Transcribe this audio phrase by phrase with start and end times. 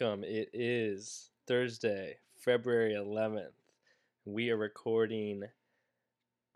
[0.00, 0.24] welcome.
[0.24, 3.52] It is Thursday, February 11th.
[4.24, 5.42] We are recording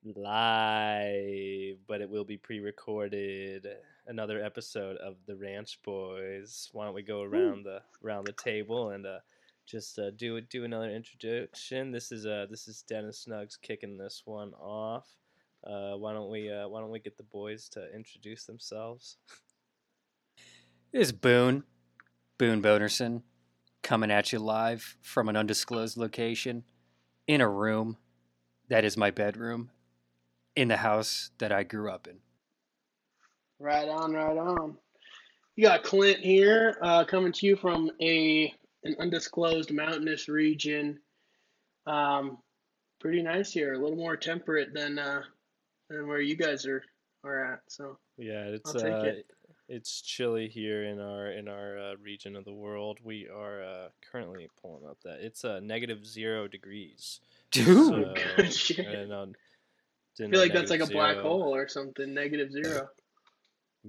[0.04, 3.66] live, but it will be pre recorded.
[4.06, 6.70] Another episode of the Ranch Boys.
[6.72, 9.18] Why don't we go around the around the table and uh,
[9.66, 11.92] just uh, do do another introduction?
[11.92, 15.08] This is uh this is Dennis Snuggs kicking this one off.
[15.62, 19.18] Uh, why don't we uh, why don't we get the boys to introduce themselves?
[20.92, 21.64] It is Boone,
[22.38, 23.22] Boone Bonerson,
[23.82, 26.64] coming at you live from an undisclosed location
[27.26, 27.96] in a room
[28.68, 29.70] that is my bedroom
[30.54, 32.18] in the house that I grew up in.
[33.58, 34.76] Right on, right on.
[35.54, 38.52] You got Clint here, uh, coming to you from a
[38.84, 41.00] an undisclosed mountainous region.
[41.86, 42.38] Um,
[43.00, 45.22] pretty nice here, a little more temperate than uh,
[45.88, 46.82] than where you guys are
[47.24, 47.60] are at.
[47.68, 49.26] So Yeah, it's I'll take uh, it.
[49.68, 52.98] It's chilly here in our in our uh, region of the world.
[53.02, 57.20] We are uh, currently pulling up that it's uh, negative zero degrees.
[57.50, 58.86] Dude, So, good shit.
[58.86, 59.22] I didn't
[60.18, 62.14] I feel like that's like a negative black hole or something.
[62.14, 62.88] Negative zero.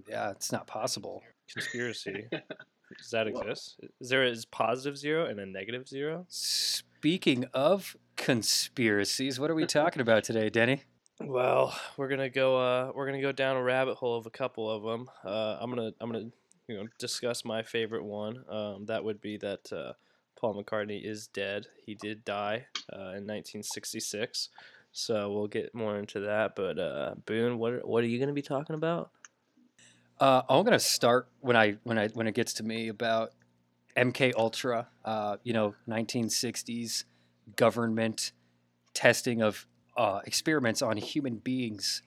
[0.09, 1.23] yeah, it's not possible.
[1.51, 2.27] conspiracy.
[2.97, 3.41] Does that Whoa.
[3.41, 3.79] exist?
[3.99, 6.25] Is there is positive zero and a negative zero?
[6.29, 10.83] Speaking of conspiracies, what are we talking about today, Denny?
[11.19, 12.57] Well, we're gonna go.
[12.57, 15.09] Uh, we're gonna go down a rabbit hole of a couple of them.
[15.25, 15.91] Uh, I'm gonna.
[15.99, 16.29] I'm gonna.
[16.67, 18.43] You know, discuss my favorite one.
[18.49, 19.93] Um, that would be that uh,
[20.37, 21.65] Paul McCartney is dead.
[21.85, 24.49] He did die uh, in 1966.
[24.91, 26.57] So we'll get more into that.
[26.57, 29.11] But uh, Boone, what are, what are you gonna be talking about?
[30.19, 33.31] Uh, I'm gonna start when I when I when it gets to me about
[33.95, 34.87] MK Ultra.
[35.43, 37.05] You know, 1960s
[37.55, 38.33] government
[38.93, 39.65] testing of
[39.97, 42.01] uh, experiments on human beings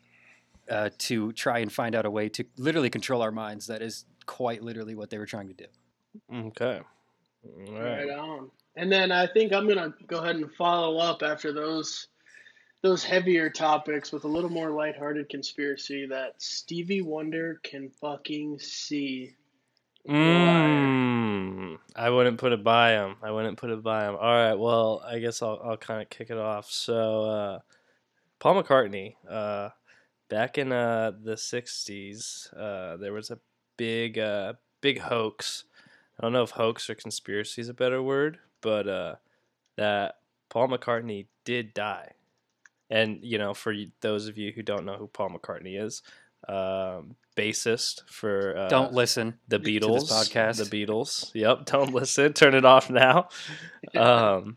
[0.71, 3.67] uh, to try and find out a way to literally control our minds.
[3.67, 5.67] That is quite literally what they were trying to do.
[6.33, 6.81] Okay.
[7.45, 8.19] All Right right.
[8.19, 8.51] on.
[8.77, 12.07] And then I think I'm gonna go ahead and follow up after those
[12.83, 19.35] those heavier topics with a little more lighthearted conspiracy that Stevie Wonder can fucking see.
[20.09, 23.17] Mm, I wouldn't put it by him.
[23.23, 24.15] I wouldn't put it by him.
[24.17, 24.55] All right.
[24.55, 26.71] Well, I guess I'll I'll kind of kick it off.
[26.71, 27.59] So, uh,
[28.41, 29.69] Paul McCartney, uh,
[30.29, 33.39] back in uh, the '60s, uh, there was a
[33.77, 35.65] big uh, big hoax.
[36.19, 39.15] I don't know if hoax or conspiracy is a better word, but uh,
[39.77, 40.17] that
[40.49, 42.13] Paul McCartney did die.
[42.91, 46.03] And you know, for those of you who don't know who Paul McCartney is,
[46.49, 49.39] um, bassist for uh, Don't listen.
[49.49, 50.69] the Beatles podcast.
[50.69, 51.31] The Beatles.
[51.35, 51.67] Yep.
[51.67, 52.33] Don't listen.
[52.33, 53.29] Turn it off now.
[53.97, 54.57] um,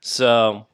[0.00, 0.66] so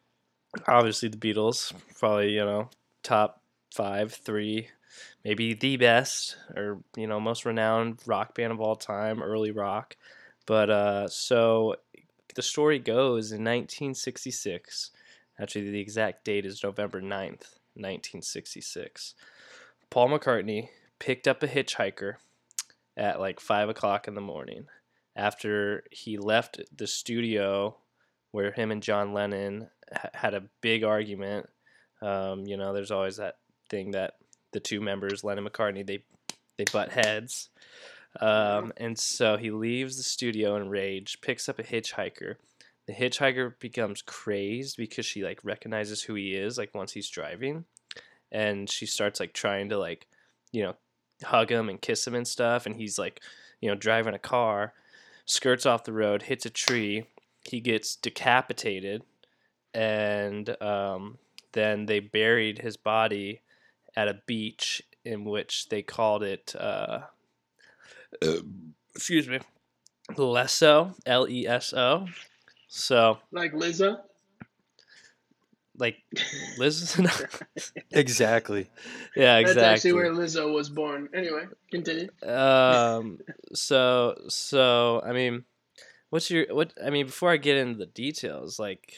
[0.67, 2.71] obviously the Beatles, probably you know
[3.03, 3.43] top
[3.75, 4.69] five, three,
[5.25, 9.97] maybe the best or you know most renowned rock band of all time, early rock.
[10.47, 11.77] But uh, so
[12.35, 14.91] the story goes in 1966.
[15.39, 19.15] Actually, the exact date is November 9th, 1966.
[19.89, 20.69] Paul McCartney
[20.99, 22.15] picked up a hitchhiker
[22.97, 24.67] at like five o'clock in the morning
[25.17, 27.77] after he left the studio
[28.31, 29.69] where him and John Lennon
[30.15, 31.49] had a big argument.
[32.03, 33.37] Um, you know, there's always that
[33.69, 34.15] thing that
[34.53, 36.03] the two members, Lennon McCartney, they
[36.57, 37.51] they butt heads.
[38.21, 42.37] Um, and so he leaves the studio in rage, picks up a hitchhiker.
[42.87, 47.65] The hitchhiker becomes crazed because she like recognizes who he is, like once he's driving,
[48.33, 50.09] and she starts like trying to like,
[50.51, 50.75] you know,
[51.23, 52.67] hug him and kiss him and stuff.
[52.67, 53.21] And he's like,
[53.61, 54.73] you know, driving a car,
[55.25, 57.07] skirts off the road, hits a tree.
[57.45, 59.03] He gets decapitated,
[59.75, 61.19] and um,
[61.53, 63.41] then they buried his body
[63.97, 67.01] at a beach in which they called it, uh,
[68.95, 69.41] excuse me,
[70.13, 72.07] Leso, L E S O.
[72.69, 73.99] So, Like Lizzo.
[75.77, 75.97] like,
[76.59, 76.97] Liz?
[77.93, 78.71] Exactly.
[79.17, 79.43] yeah, exactly.
[79.43, 79.65] That's exactly.
[79.65, 81.09] actually where Lizzo was born.
[81.15, 82.09] Anyway, continue.
[82.23, 83.19] um
[83.53, 85.45] so so i mean
[86.11, 88.95] what's your what i mean before i get into the details like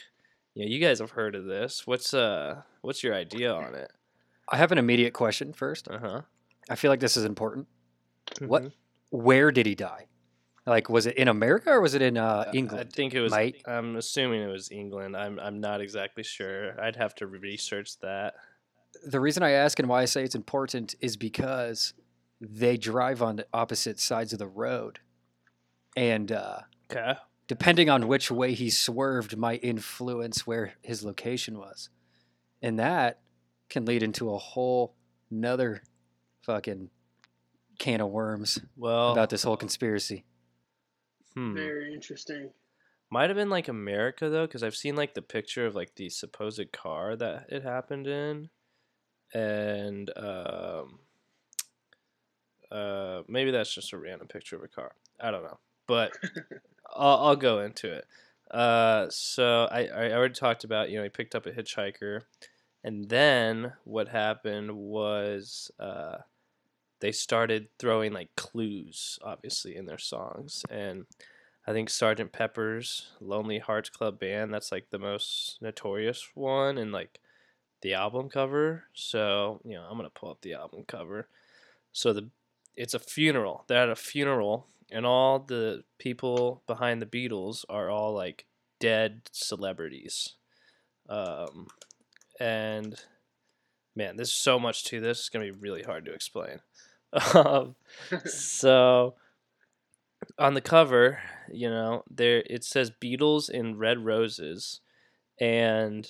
[0.55, 3.91] you know you guys have heard of this what's uh what's your idea on it
[4.49, 5.87] I have an immediate question first.
[5.87, 6.21] uh-huh
[6.69, 7.67] I feel like this is important.
[8.39, 8.63] What?
[8.63, 8.71] Mhm.
[9.09, 10.07] Where did he die?
[10.65, 12.87] Like, was it in America or was it in uh, England?
[12.89, 13.61] i think it was mate?
[13.67, 18.35] i'm assuming it was england i'm i'm not exactly sure i'd have to research that
[19.05, 21.93] the reason I ask and why I say it's important is because
[22.39, 24.99] they drive on the opposite sides of the road,
[25.97, 26.59] and uh,
[26.91, 27.15] okay
[27.53, 31.89] depending on which way he swerved, might influence where his location was,
[32.63, 33.19] and that
[33.69, 34.95] can lead into a whole
[35.29, 35.83] nother
[36.41, 36.89] fucking
[37.77, 40.25] can of worms well about this whole conspiracy.
[41.35, 41.53] Hmm.
[41.53, 42.49] Very interesting.
[43.11, 46.09] Might have been like America though, because I've seen like the picture of like the
[46.09, 48.49] supposed car that it happened in,
[49.31, 50.99] and um,
[52.71, 54.95] uh, maybe that's just a random picture of a car.
[55.19, 56.17] I don't know, but
[56.91, 58.05] I'll, I'll go into it.
[58.51, 62.21] Uh, so I, I already talked about you know he picked up a hitchhiker,
[62.83, 66.17] and then what happened was uh,
[66.99, 71.05] they started throwing like clues, obviously, in their songs, and
[71.65, 76.91] I think Sergeant Pepper's Lonely Hearts Club Band that's like the most notorious one, and
[76.91, 77.19] like
[77.81, 78.83] the album cover.
[78.93, 81.27] So you know I'm gonna pull up the album cover.
[81.91, 82.29] So the
[82.75, 83.65] it's a funeral.
[83.67, 88.45] They're at a funeral, and all the people behind the Beatles are all like
[88.79, 90.35] dead celebrities.
[91.09, 91.67] Um,
[92.39, 92.95] and
[93.95, 95.19] man, there's so much to this.
[95.19, 96.59] It's gonna be really hard to explain.
[97.33, 97.75] Um,
[98.25, 99.15] so
[100.37, 101.19] on the cover,
[101.51, 104.81] you know, there it says Beatles in red roses,
[105.39, 106.09] and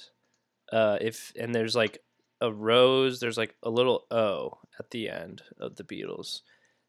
[0.71, 2.03] uh, if and there's like
[2.41, 6.41] a rose, there's like a little O at the end of the Beatles,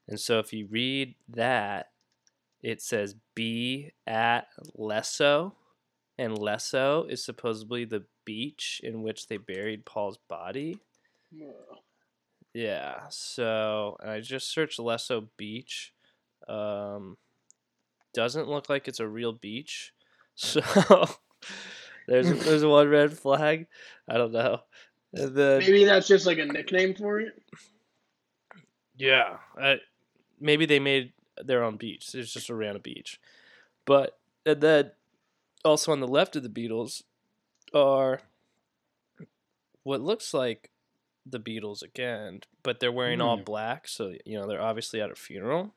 [0.08, 1.90] and so if you read that,
[2.62, 4.46] it says be at
[4.78, 5.52] Leso,
[6.18, 10.78] and Leso is supposedly the beach in which they buried Paul's body.
[11.30, 11.52] Whoa.
[12.54, 15.92] Yeah, so and I just searched Leso Beach.
[16.48, 17.16] Um,
[18.14, 19.92] doesn't look like it's a real beach.
[20.36, 20.60] So
[22.08, 23.68] there's there's one red flag.
[24.08, 24.58] I don't know.
[25.12, 27.40] Then Maybe that's just like a nickname for it.
[28.96, 29.76] yeah, I,
[30.44, 31.12] maybe they made
[31.42, 32.14] their own beach.
[32.14, 33.18] It's just around a beach.
[33.86, 34.90] But and then
[35.64, 37.02] also on the left of the Beatles
[37.72, 38.20] are
[39.82, 40.70] what looks like
[41.26, 43.44] the Beatles again, but they're wearing all Hmm.
[43.44, 45.74] black, so you know they're obviously at a funeral.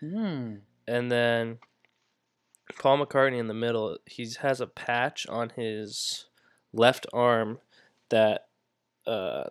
[0.00, 0.56] Hmm.
[0.88, 1.58] And then
[2.78, 6.26] Paul McCartney in the middle, he has a patch on his
[6.72, 7.58] left arm
[8.08, 8.48] that
[9.06, 9.50] uh,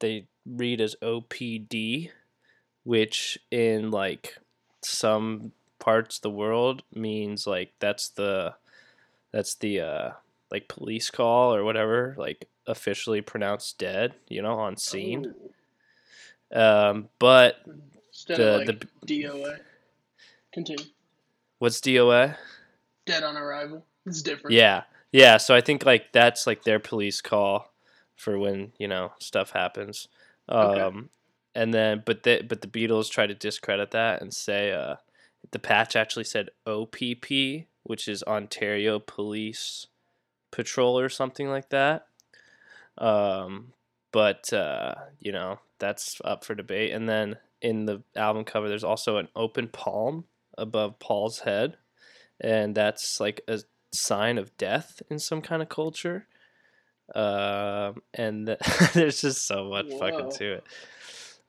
[0.00, 2.10] they read as OPD,
[2.86, 4.38] which in like
[4.80, 5.50] some
[5.80, 8.54] parts of the world means like that's the
[9.32, 10.10] that's the uh,
[10.52, 15.34] like police call or whatever, like officially pronounced dead, you know, on scene.
[16.54, 16.90] Oh.
[16.90, 17.56] Um, but
[18.12, 19.58] Instead the of like the DOA.
[20.52, 20.84] Continue.
[21.58, 22.36] what's DOA?
[23.04, 23.84] Dead on arrival.
[24.06, 24.54] It's different.
[24.54, 25.38] Yeah, yeah.
[25.38, 27.72] So I think like that's like their police call
[28.14, 30.06] for when you know stuff happens.
[30.48, 31.08] Um, Okay.
[31.56, 34.96] And then but the but the Beatles try to discredit that and say uh,
[35.52, 39.86] the patch actually said OPP, which is Ontario Police
[40.50, 42.08] Patrol or something like that.
[42.98, 43.72] Um,
[44.12, 46.92] but uh, you know that's up for debate.
[46.92, 50.24] And then in the album cover, there's also an open palm
[50.58, 51.78] above Paul's head,
[52.38, 53.60] and that's like a
[53.94, 56.26] sign of death in some kind of culture.
[57.14, 58.58] Um, and th-
[58.92, 60.64] there's just so much fucking to it.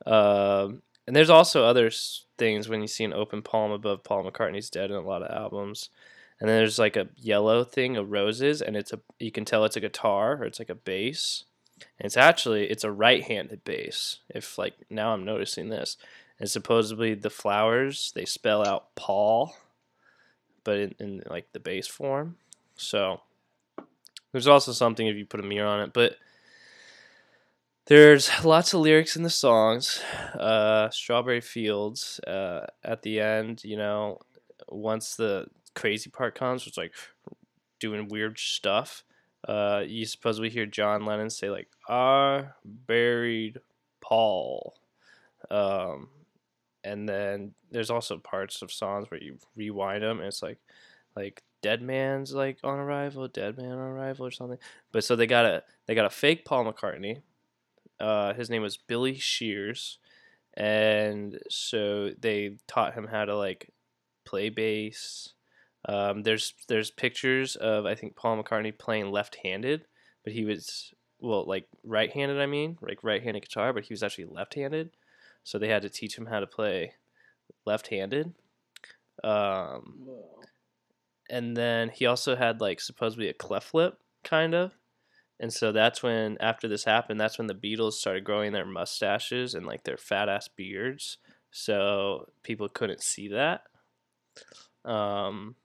[0.06, 1.90] Um, and there's also other
[2.38, 5.36] things when you see an open palm above Paul McCartney's dead in a lot of
[5.36, 5.90] albums.
[6.40, 9.66] And then there's like a yellow thing of roses, and it's a you can tell
[9.66, 11.46] it's a guitar or it's like a bass.
[12.00, 14.20] And it's actually it's a right-handed bass.
[14.30, 15.98] If like now I'm noticing this,
[16.40, 19.56] and supposedly the flowers they spell out Paul,
[20.64, 22.36] but in, in like the bass form.
[22.76, 23.22] So
[24.32, 26.18] there's also something if you put a mirror on it, but
[27.88, 30.02] there's lots of lyrics in the songs.
[30.38, 34.20] Uh, Strawberry Fields uh, at the end, you know,
[34.68, 36.94] once the crazy part comes, it's like
[37.80, 39.04] doing weird stuff.
[39.48, 43.60] Uh, you supposedly hear John Lennon say like, "I buried
[44.02, 44.76] Paul,"
[45.50, 46.10] um,
[46.84, 50.58] and then there's also parts of songs where you rewind them, and it's like,
[51.16, 54.58] like Dead Man's like on arrival, Dead Man on arrival or something.
[54.92, 57.22] But so they got a they got a fake Paul McCartney.
[58.00, 60.00] Uh, his name was Billy Shears,
[60.56, 63.72] and so they taught him how to like
[64.26, 65.34] play bass.
[65.86, 69.86] Um, there's there's pictures of I think Paul McCartney playing left-handed,
[70.24, 72.40] but he was well like right-handed.
[72.40, 74.92] I mean, like right-handed guitar, but he was actually left-handed.
[75.44, 76.94] So they had to teach him how to play
[77.66, 78.34] left-handed.
[79.24, 80.08] Um,
[81.30, 84.74] and then he also had like supposedly a cleft lip, kind of.
[85.40, 89.54] And so that's when after this happened, that's when the Beatles started growing their mustaches
[89.54, 91.18] and like their fat ass beards.
[91.52, 93.62] So people couldn't see that.
[94.84, 95.56] Um,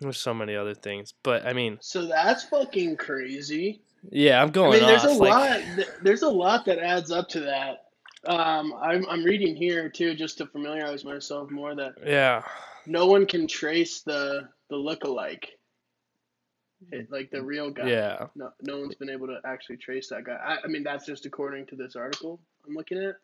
[0.00, 3.82] there's so many other things, but I mean, So that's fucking crazy.
[4.10, 4.76] yeah, I'm going.
[4.76, 5.16] I mean, there's off.
[5.18, 5.30] a like,
[5.76, 5.86] lot.
[6.02, 7.84] There's a lot that adds up to that.
[8.26, 12.42] Um, I'm I'm reading here too, just to familiarize myself more that Yeah.
[12.86, 15.57] no one can trace the the look-alike,
[16.92, 17.88] it, like the real guy.
[17.88, 18.26] Yeah.
[18.34, 20.38] No, no one's been able to actually trace that guy.
[20.42, 23.16] I, I mean, that's just according to this article I'm looking at.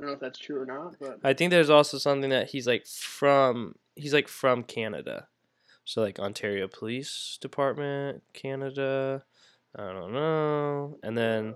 [0.00, 2.50] I don't know if that's true or not, but I think there's also something that
[2.50, 5.26] he's like from he's like from Canada.
[5.84, 9.24] So like Ontario Police Department, Canada.
[9.76, 10.98] I don't know.
[11.02, 11.54] And then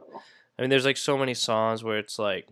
[0.58, 2.48] I mean there's like so many songs where it's like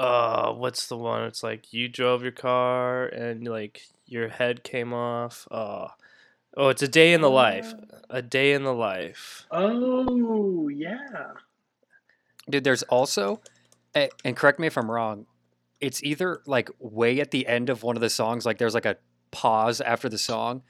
[0.00, 1.22] uh what's the one?
[1.22, 5.46] It's like you drove your car and like your head came off.
[5.50, 5.88] Uh
[6.58, 7.72] oh, it's a day in the life.
[7.72, 9.46] Uh, a day in the life.
[9.50, 11.32] oh yeah,
[12.50, 13.40] Dude, there's also,
[13.94, 15.26] and correct me if I'm wrong,
[15.80, 18.86] it's either like way at the end of one of the songs, like there's like
[18.86, 18.96] a
[19.30, 20.62] pause after the song,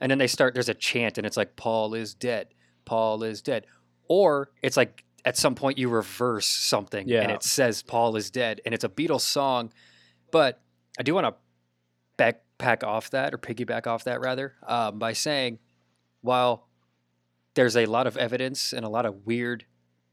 [0.00, 2.48] and then they start, there's a chant, and it's like, Paul is dead,
[2.84, 3.66] Paul is dead.
[4.08, 8.60] Or it's like at some point you reverse something and it says Paul is dead,
[8.64, 9.72] and it's a Beatles song.
[10.30, 10.60] But
[10.98, 11.34] I do want to
[12.58, 15.58] backpack off that, or piggyback off that rather, um, by saying,
[16.22, 16.68] while
[17.54, 19.64] there's a lot of evidence and a lot of weird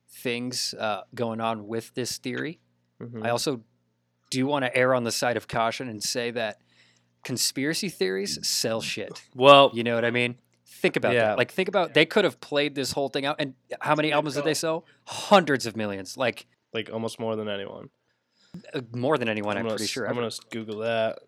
[0.09, 2.59] things uh, going on with this theory.
[3.01, 3.25] Mhm.
[3.25, 3.61] I also
[4.29, 6.59] do want to err on the side of caution and say that
[7.23, 9.23] conspiracy theories sell shit.
[9.35, 10.35] Well, You know what I mean?
[10.65, 11.27] Think about Yeah.
[11.29, 11.37] that.
[11.37, 13.37] Like, think about they could have played this whole thing out.
[13.39, 14.85] And how many albums did they sell?
[15.05, 16.17] Hundreds of millions.
[16.17, 17.89] Like, like almost more than anyone.
[18.73, 20.05] uh, more than anyone, I'm, gonna, pretty sure.
[20.05, 20.21] I'm ever.
[20.21, 21.19] gonna Google that.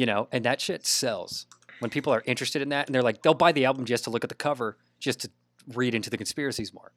[0.00, 1.44] You know, and that shit sells.
[1.80, 4.10] When people are interested in that and they're like, they'll buy the album just to
[4.10, 5.30] look at the cover, just to
[5.74, 6.92] read into the conspiracies more.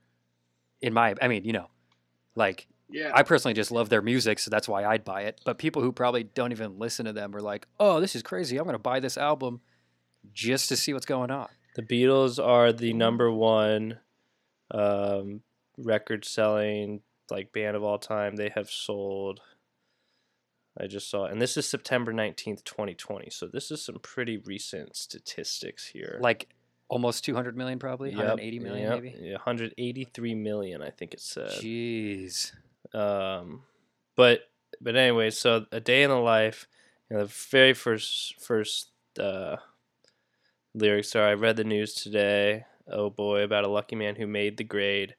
[0.81, 1.67] In my, I mean, you know,
[2.37, 3.11] like yeah.
[3.13, 5.41] I personally just love their music, so that's why I'd buy it.
[5.43, 8.57] But people who probably don't even listen to them are like, "Oh, this is crazy!
[8.57, 9.59] I'm going to buy this album
[10.33, 13.99] just to see what's going on." The Beatles are the number one
[14.71, 15.41] um,
[15.77, 18.37] record selling like band of all time.
[18.37, 19.41] They have sold.
[20.79, 23.29] I just saw, and this is September nineteenth, twenty twenty.
[23.29, 26.17] So this is some pretty recent statistics here.
[26.21, 26.47] Like
[26.89, 29.15] almost 200 million, probably Yep, 180 million, yep, maybe.
[29.19, 31.49] yeah, 183 million, I think it said.
[31.49, 32.51] Jeez,
[32.93, 33.63] Um,
[34.15, 34.41] but
[34.81, 36.67] but anyway, so a day in the life.
[37.09, 38.89] You know, the very first first
[39.19, 39.57] uh,
[40.73, 42.65] lyrics are: I read the news today.
[42.91, 45.15] Oh boy, about a lucky man who made the grade.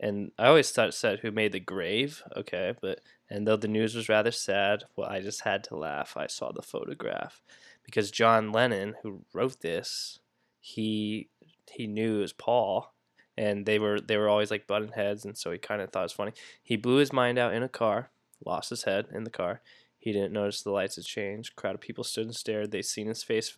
[0.00, 2.22] And I always thought it said who made the grave.
[2.36, 3.00] Okay, but
[3.32, 6.18] and though the news was rather sad, well, I just had to laugh.
[6.18, 7.40] I saw the photograph
[7.82, 10.18] because John Lennon, who wrote this,
[10.60, 11.30] he
[11.70, 12.92] he knew it was Paul,
[13.38, 16.00] and they were they were always like button heads, and so he kind of thought
[16.00, 16.32] it was funny.
[16.62, 18.10] He blew his mind out in a car,
[18.44, 19.62] lost his head in the car.
[19.98, 21.52] He didn't notice the lights had changed.
[21.52, 22.70] A Crowd of people stood and stared.
[22.70, 23.56] They'd seen his face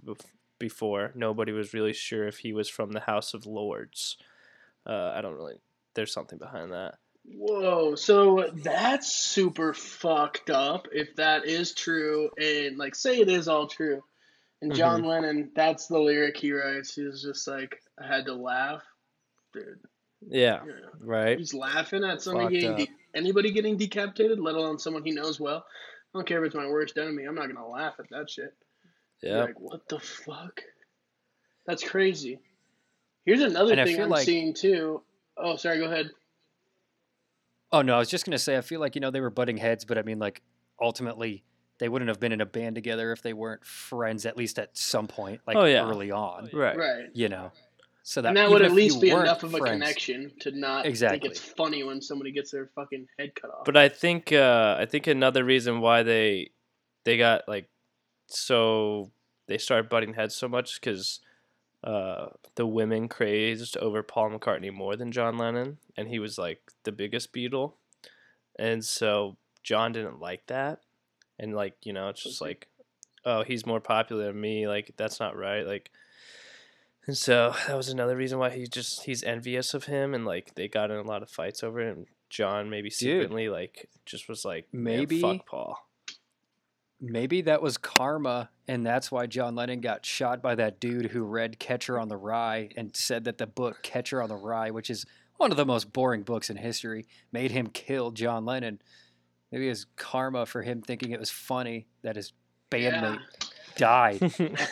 [0.61, 1.11] before.
[1.17, 4.19] Nobody was really sure if he was from the House of Lords.
[4.87, 5.57] Uh, I don't really.
[5.95, 6.99] There's something behind that.
[7.27, 13.49] Whoa, so that's super fucked up if that is true, and like say it is
[13.49, 14.03] all true.
[14.63, 15.09] And John Mm-hmm.
[15.09, 16.95] Lennon, that's the lyric he writes.
[16.95, 18.83] He's just like, I had to laugh.
[19.53, 19.79] Dude,
[20.27, 20.61] Yeah.
[21.01, 21.39] Right.
[21.39, 22.95] he's laughing at somebody Fucked getting up.
[23.13, 25.59] de- anybody getting decapitated, let alone someone he knows well.
[26.15, 27.25] I don't care if it's my worst enemy.
[27.25, 28.55] I'm not gonna laugh at that shit.
[29.23, 29.45] Yeah.
[29.45, 30.63] Like, what the fuck?
[31.67, 32.39] That's crazy.
[33.27, 35.03] Here's another And I thing feel I'm like- seeing too.
[35.37, 35.79] Oh, sorry.
[35.79, 36.11] Go ahead.
[37.75, 39.57] Oh no, I was just gonna say I feel like you know they were butting
[39.57, 40.43] heads, but I mean like
[40.81, 41.45] ultimately
[41.79, 44.77] they wouldn't have been in a band together if they weren't friends at least at
[44.79, 45.85] some point, like Oh, yeah.
[45.85, 46.49] early on.
[46.53, 46.77] Right.
[46.77, 47.07] Right.
[47.15, 47.51] You know,
[48.05, 50.87] so that and that would at least be enough of a friends- connection to not
[50.87, 51.19] Exactly.
[51.19, 53.65] think it's funny when somebody gets their fucking head cut off.
[53.65, 56.51] But I think uh, I think another reason why they
[57.05, 57.69] they got like
[58.29, 59.11] so
[59.49, 61.21] they started butting heads so much because
[61.85, 66.61] uh, the women crazed over Paul McCartney more than John Lennon, and he was like
[66.85, 67.75] the biggest Beatle,
[68.59, 70.81] and so John didn't like that,
[71.39, 72.69] and like you know it's just like,
[73.25, 75.91] oh he's more popular than me, like that's not right, like.
[77.07, 80.55] And so that was another reason why he just he's envious of him and like
[80.55, 84.27] they got in a lot of fights over it and John maybe secretly like just
[84.27, 85.87] was like Maybe- fuck Paul.
[86.99, 91.25] Maybe that was karma, and that's why John Lennon got shot by that dude who
[91.25, 94.91] read Catcher on the Rye and said that the book Catcher on the Rye, which
[94.91, 95.05] is
[95.37, 98.81] one of the most boring books in history, made him kill John Lennon.
[99.53, 102.33] Maybe it was karma for him thinking it was funny that his
[102.71, 103.21] bandmate
[103.77, 104.19] died.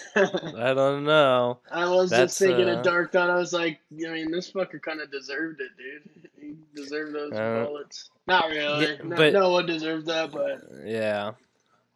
[0.17, 1.59] I don't know.
[1.71, 3.31] I was That's, just thinking uh, a dark thought.
[3.31, 6.31] I was like, I mean, this fucker kind of deserved it, dude.
[6.41, 8.11] He deserved those Uh, bullets.
[8.27, 8.87] Not really.
[8.87, 11.33] yeah, no, but- no one deserved that, but Yeah.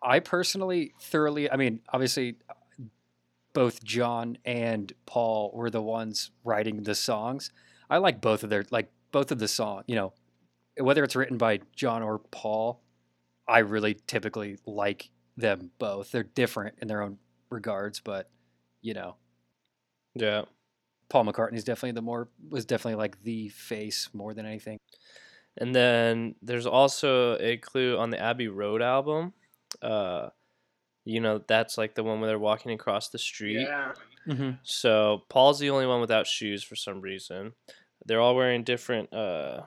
[0.07, 2.37] I personally thoroughly, I mean, obviously,
[3.55, 7.51] both John and Paul were the ones writing the songs.
[7.89, 10.13] I like both of their, like both of the song, you know,
[10.79, 12.83] whether it's written by John or Paul,
[13.49, 16.13] I really typically like them both.
[16.13, 17.19] They're different in their own
[17.51, 18.31] regards, but
[18.83, 19.17] you know,
[20.15, 20.45] Yeah.
[21.09, 24.79] Paul McCartney's definitely the more was definitely like the face more than anything.
[25.59, 29.35] And then there's also a clue on the Abbey Road album.
[29.83, 30.29] Uh,
[31.05, 33.61] you know, that's like the one where they're walking across the street.
[33.61, 33.93] Yeah.
[34.27, 34.51] Mm-hmm.
[34.65, 37.53] So Paul's the only one without shoes for some reason.
[38.05, 39.63] They're all wearing different uh,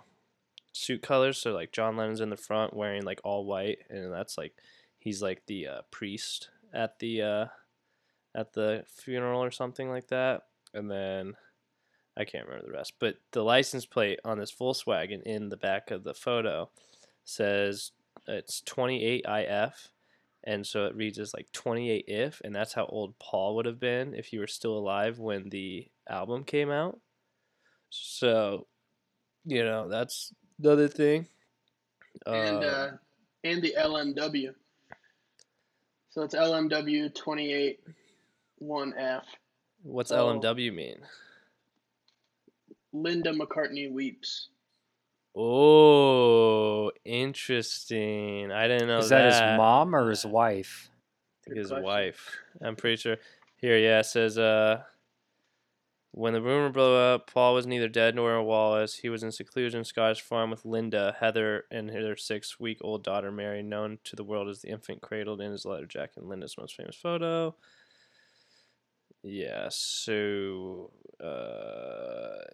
[0.73, 1.37] suit colors.
[1.37, 4.53] So like John Lennon's in the front wearing like all white, and that's like
[4.97, 7.45] he's like the uh, priest at the uh,
[8.35, 10.43] at the funeral or something like that.
[10.73, 11.33] And then
[12.17, 15.89] I can't remember the rest, but the license plate on this Volkswagen in the back
[15.89, 16.69] of the photo
[17.23, 17.91] says
[18.27, 19.73] it's 28IF.
[20.45, 23.79] And so it reads as like 28 if, and that's how old Paul would have
[23.79, 26.99] been if he were still alive when the album came out.
[27.89, 28.67] So,
[29.45, 31.27] you know, that's the other thing.
[32.25, 32.91] and Uh, uh,
[33.43, 34.53] and the LMW.
[36.11, 37.81] So it's LMW twenty eight
[38.57, 39.25] one F.
[39.83, 40.39] what's oh.
[40.39, 40.97] LMW mean?
[42.91, 44.49] Linda McCartney weeps.
[45.41, 48.51] Oh, interesting.
[48.51, 49.51] I didn't know Is that, that.
[49.51, 50.89] his mom or his wife?
[51.49, 51.85] think Good his question.
[51.85, 52.37] wife.
[52.61, 53.17] I'm pretty sure.
[53.57, 54.83] Here, yeah, it says uh,
[56.11, 58.95] when the rumor blew up, Paul was neither dead nor a Wallace.
[58.97, 63.99] He was in seclusion, Scottish farm with Linda, Heather, and their six-week-old daughter Mary, known
[64.05, 66.17] to the world as the infant cradled in his leather jacket.
[66.17, 67.55] And Linda's most famous photo.
[69.23, 70.91] Yeah, so
[71.21, 72.45] uh,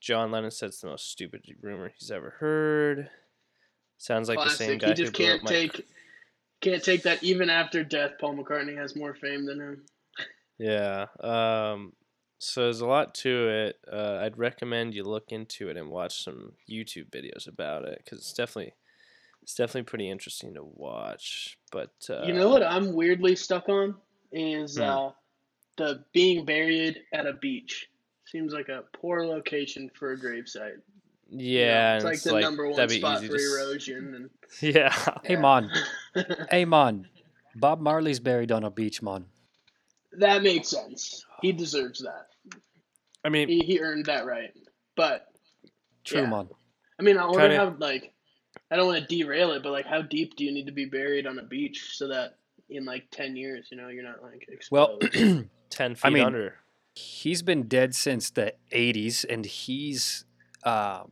[0.00, 3.10] John Lennon said it's the most stupid rumor he's ever heard.
[3.98, 5.86] Sounds like the same guy He just can't Mike take
[6.62, 8.12] can't take that even after death.
[8.20, 9.84] Paul McCartney has more fame than him.
[10.58, 11.06] Yeah.
[11.20, 11.92] Um,
[12.38, 13.78] so there's a lot to it.
[13.90, 18.18] Uh, I'd recommend you look into it and watch some YouTube videos about it because
[18.18, 18.74] it's definitely
[19.42, 21.58] it's definitely pretty interesting to watch.
[21.72, 23.94] But uh, you know what I'm weirdly stuck on
[24.32, 24.82] is Hmm.
[24.82, 25.10] uh,
[25.76, 27.88] the being buried at a beach.
[28.30, 30.76] Seems like a poor location for a gravesite.
[31.30, 33.42] You know, Yeah, it's and like the number one that'd be spot easy for to
[33.42, 34.30] s- erosion.
[34.60, 34.92] Yeah.
[35.24, 35.40] Hey, Yeah.
[35.40, 35.70] man.
[36.50, 37.08] Hey, man.
[37.56, 39.26] Bob Marley's buried on a beach, man.
[40.18, 41.24] that makes sense.
[41.40, 42.26] He deserves that.
[43.24, 44.52] I mean, He, he earned that right.
[44.96, 45.26] But
[46.04, 46.30] True, Yeah.
[46.30, 46.48] man.
[46.98, 48.12] I mean, I wonder Kinda- how like
[48.70, 50.84] I don't want to derail it, but like how deep do you need to be
[50.84, 52.36] buried on a beach so that
[52.68, 54.70] in like ten years, you know, you're not like exposed?
[54.72, 54.98] Well,
[55.70, 56.54] ten feet I mean- under.
[57.00, 60.24] He's been dead since the 80s and he's
[60.64, 61.10] um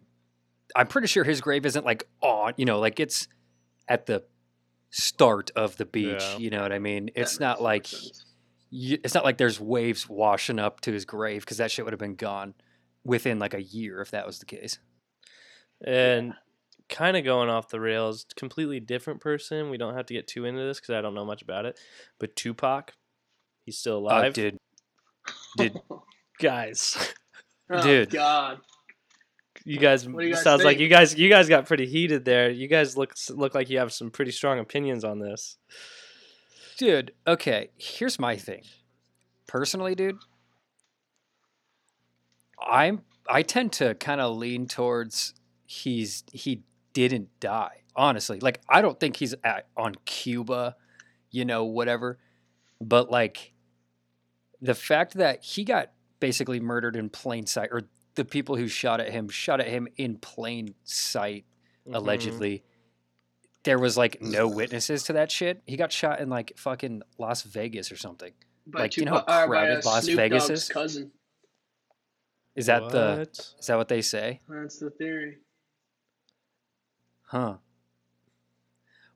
[0.76, 3.26] i'm pretty sure his grave isn't like on you know like it's
[3.88, 4.22] at the
[4.90, 6.36] start of the beach Yeah.
[6.38, 8.24] you know what i mean it's makes not like sense.
[8.70, 11.92] y- it's not like there's waves washing up to his grave because that shit would
[11.92, 12.54] have been gone
[13.04, 14.78] within like a year if that was the case
[15.84, 16.34] And
[16.88, 19.70] kind of going off the rails, completely different person.
[19.70, 21.78] We don't have to get too into this because I don't know much about it.
[22.18, 22.94] But Tupac,
[23.64, 24.32] he's still oh alive.
[24.32, 24.56] dude
[25.60, 25.80] Oh, dude
[26.40, 27.14] Guys,
[27.70, 28.10] oh, dude.
[28.10, 28.60] God,
[29.64, 32.48] you guys you guys sounds like you guys you guys got pretty heated there.
[32.50, 35.58] You guys look look like you have some pretty strong opinions on this.
[36.78, 38.62] dude okay here's my thing
[39.48, 40.16] personally dude
[42.64, 45.34] i'm i tend to kind of lean towards
[45.66, 50.76] he's he didn't die honestly like i don't think he's at, on cuba
[51.32, 52.16] you know whatever
[52.80, 53.52] but like
[54.60, 57.82] the fact that he got basically murdered in plain sight or
[58.14, 61.44] the people who shot at him shot at him in plain sight
[61.86, 61.94] Mhm.
[61.94, 62.64] allegedly.
[63.64, 65.62] There was like no witnesses to that shit.
[65.66, 68.32] He got shot in like fucking Las Vegas or something.
[68.66, 70.68] by Like, you know how Tupac- or by, crowded uh, Las Snoop Vegas Dogg's is?
[70.68, 71.12] cousin.
[72.54, 74.40] Is that the Is that what they say?
[74.48, 75.38] That's the theory.
[77.22, 77.58] Huh.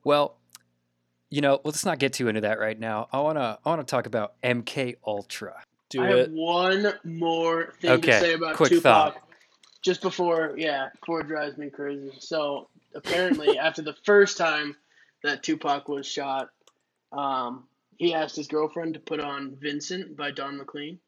[0.03, 0.37] Well,
[1.33, 3.07] you know, let's not get too into that right now.
[3.11, 5.63] I wanna I wanna talk about MK Ultra.
[5.89, 6.17] do I it?
[6.19, 8.83] have one more thing Okay, to say about quick Tupac.
[8.83, 9.17] thought.
[9.81, 12.11] Just before, yeah, before it drives me crazy.
[12.19, 14.75] So apparently, after the first time
[15.23, 16.49] that Tupac was shot,
[17.11, 17.63] um,
[17.97, 20.99] he asked his girlfriend to put on "Vincent" by Don McLean.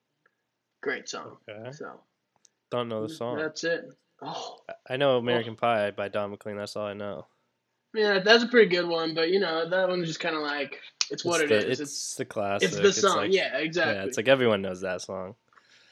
[0.82, 1.38] Great song.
[1.48, 1.72] Okay.
[1.72, 2.00] So
[2.72, 3.38] Don't know the song.
[3.38, 3.86] that's it.
[4.24, 4.58] Oh,
[4.90, 6.58] I know American Pie by Don McLean.
[6.58, 7.28] That's all I know.
[7.96, 9.14] Yeah, that's a pretty good one.
[9.14, 10.80] But you know, that one's just kind of like
[11.10, 11.80] it's what it's it the, is.
[11.80, 12.68] It's, It's the classic.
[12.70, 13.18] it's the song.
[13.18, 13.96] like- yeah, exactly.
[13.96, 15.36] Yeah, it's like everyone knows that song.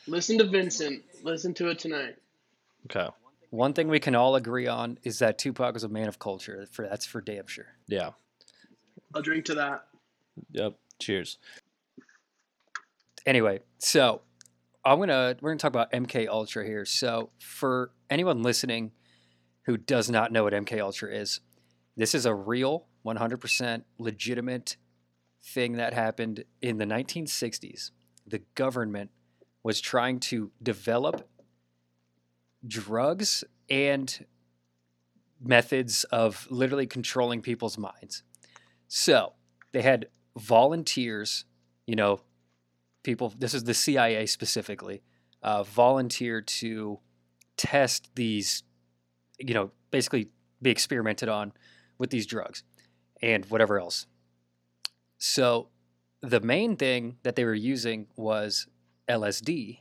[0.08, 1.04] Listen to Vincent.
[1.24, 2.16] Listen to it tonight.
[2.86, 3.08] Okay.
[3.52, 6.68] One thing we can all agree on is that Tupac was a man of culture.
[6.72, 7.68] For that's for damn sure.
[7.88, 8.10] Yeah.
[9.16, 9.86] I'll drink to that.
[10.52, 10.74] Yep.
[11.00, 11.38] Cheers.
[13.26, 14.22] anyway, so
[14.84, 16.86] I'm gonna we're gonna talk about MK Ultra here.
[16.86, 18.92] So for anyone listening,
[19.63, 21.39] who does not know what MK Ultra is,
[21.95, 24.77] this is a real 100% legitimate
[25.43, 27.91] thing that happened in the 1960s.
[28.25, 29.12] The government
[29.63, 31.27] was trying to develop
[32.65, 34.25] drugs and
[35.41, 38.23] methods of literally controlling people's minds.
[38.88, 39.34] So
[39.73, 41.45] they had volunteers,
[41.86, 42.21] you know,
[43.03, 45.01] people, this is the CIA specifically,
[45.41, 46.99] uh, volunteer to
[47.58, 48.63] test these,
[49.38, 50.29] you know, basically
[50.62, 51.51] be experimented on
[52.04, 52.63] with these drugs
[53.22, 54.08] and whatever else.
[55.18, 55.70] So
[56.22, 58.68] the main thing that they were using was
[59.08, 59.80] LSD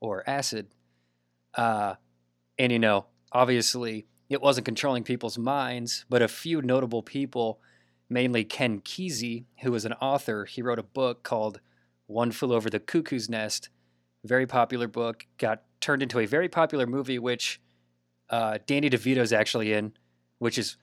[0.00, 0.66] or acid.
[1.54, 1.94] Uh,
[2.58, 7.60] and, you know, obviously it wasn't controlling people's minds, but a few notable people,
[8.08, 11.60] mainly Ken Kesey, who was an author, he wrote a book called
[12.08, 13.68] One Flew Over the Cuckoo's Nest.
[14.24, 17.60] Very popular book, got turned into a very popular movie, which
[18.28, 19.92] uh, Danny DeVito's actually in,
[20.40, 20.76] which is,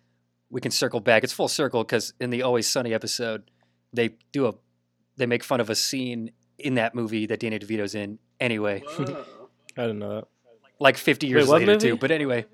[0.49, 1.23] we can circle back.
[1.23, 3.49] It's full circle because in the Always Sunny episode,
[3.93, 4.53] they do a,
[5.17, 9.81] they make fun of a scene in that movie that Danny DeVito's in anyway, I
[9.81, 10.27] didn't know that.
[10.79, 11.89] like 50 years Wait, what later movie?
[11.89, 11.97] too.
[11.97, 12.45] But anyway,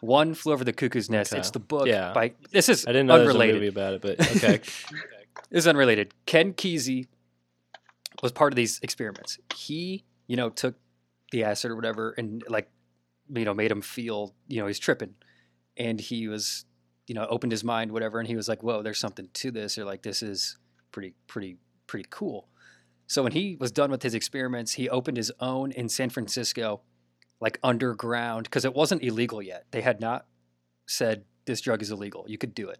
[0.00, 1.32] One Flew Over the Cuckoo's Nest.
[1.32, 1.40] Okay.
[1.40, 2.12] It's the book Yeah.
[2.12, 4.58] by, this is I didn't know there was a movie about it, but okay.
[5.50, 6.14] This is unrelated.
[6.26, 7.06] Ken Kesey
[8.22, 9.38] was part of these experiments.
[9.54, 10.76] He, you know, took
[11.32, 12.70] the acid or whatever and like,
[13.28, 15.14] you know, made him feel, you know, he's tripping.
[15.76, 16.64] And he was,
[17.06, 19.78] you know, opened his mind, whatever, and he was like, Whoa, there's something to this,
[19.78, 20.58] or like this is
[20.92, 22.48] pretty, pretty, pretty cool.
[23.06, 26.80] So when he was done with his experiments, he opened his own in San Francisco,
[27.40, 29.66] like underground, because it wasn't illegal yet.
[29.70, 30.26] They had not
[30.86, 32.24] said this drug is illegal.
[32.26, 32.78] You could do it.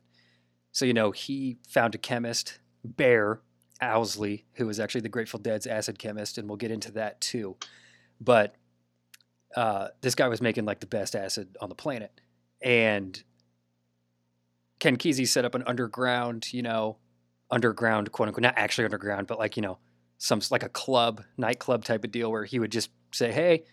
[0.72, 3.40] So, you know, he found a chemist, Bear
[3.80, 7.56] Owsley, who was actually the Grateful Dead's acid chemist, and we'll get into that too.
[8.20, 8.56] But
[9.56, 12.20] uh, this guy was making like the best acid on the planet.
[12.62, 13.22] And
[14.80, 16.98] Ken Kesey set up an underground, you know,
[17.50, 19.78] underground, quote unquote, not actually underground, but like, you know,
[20.18, 23.64] some like a club, nightclub type of deal where he would just say, hey,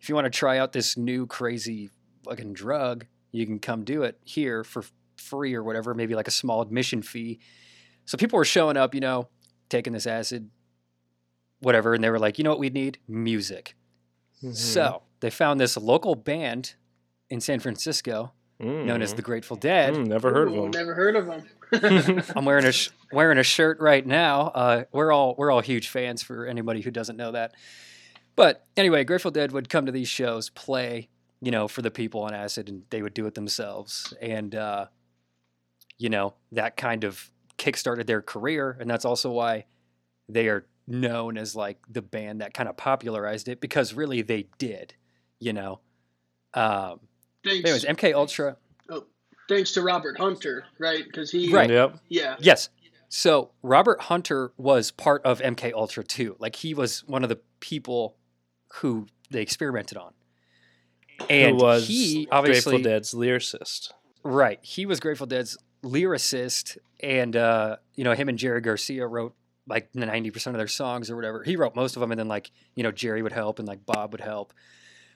[0.00, 1.90] if you want to try out this new crazy
[2.24, 4.84] fucking drug, you can come do it here for
[5.16, 7.38] free or whatever, maybe like a small admission fee.
[8.06, 9.28] So people were showing up, you know,
[9.68, 10.50] taking this acid,
[11.60, 12.98] whatever, and they were like, you know what we need?
[13.06, 13.74] Music.
[14.42, 14.54] Mm-hmm.
[14.54, 16.74] So they found this local band
[17.28, 19.16] in San Francisco known as Mm.
[19.16, 19.94] the Grateful Dead.
[19.94, 20.70] Mm, never heard of them.
[20.70, 21.44] Never heard of them.
[22.36, 24.48] I'm wearing a sh- wearing a shirt right now.
[24.48, 27.54] Uh, we're all we're all huge fans for anybody who doesn't know that.
[28.36, 31.08] But anyway, Grateful Dead would come to these shows, play,
[31.40, 34.12] you know, for the people on acid, and they would do it themselves.
[34.20, 34.86] And uh,
[35.98, 39.66] you know that kind of kickstarted their career, and that's also why
[40.28, 44.48] they are known as like the band that kind of popularized it because really they
[44.58, 44.94] did,
[45.38, 45.80] you know.
[46.54, 47.00] Um,
[47.44, 48.56] thanks, anyways, MK Ultra.
[48.90, 49.04] Oh,
[49.48, 51.04] thanks to Robert Hunter, right?
[51.04, 51.70] Because he, Right.
[51.70, 51.98] Yep.
[52.08, 52.68] yeah, Yes.
[53.12, 56.36] So Robert Hunter was part of MK Ultra too.
[56.38, 58.16] Like he was one of the people
[58.74, 60.12] who they experimented on.
[61.28, 63.90] And Who was he obviously Grateful Dead's lyricist.
[64.22, 64.58] right.
[64.62, 69.34] He was Grateful Dead's lyricist, and uh, you know him and Jerry Garcia wrote
[69.66, 71.42] like ninety percent of their songs or whatever.
[71.42, 73.84] He wrote most of them, and then like you know Jerry would help and like
[73.84, 74.54] Bob would help,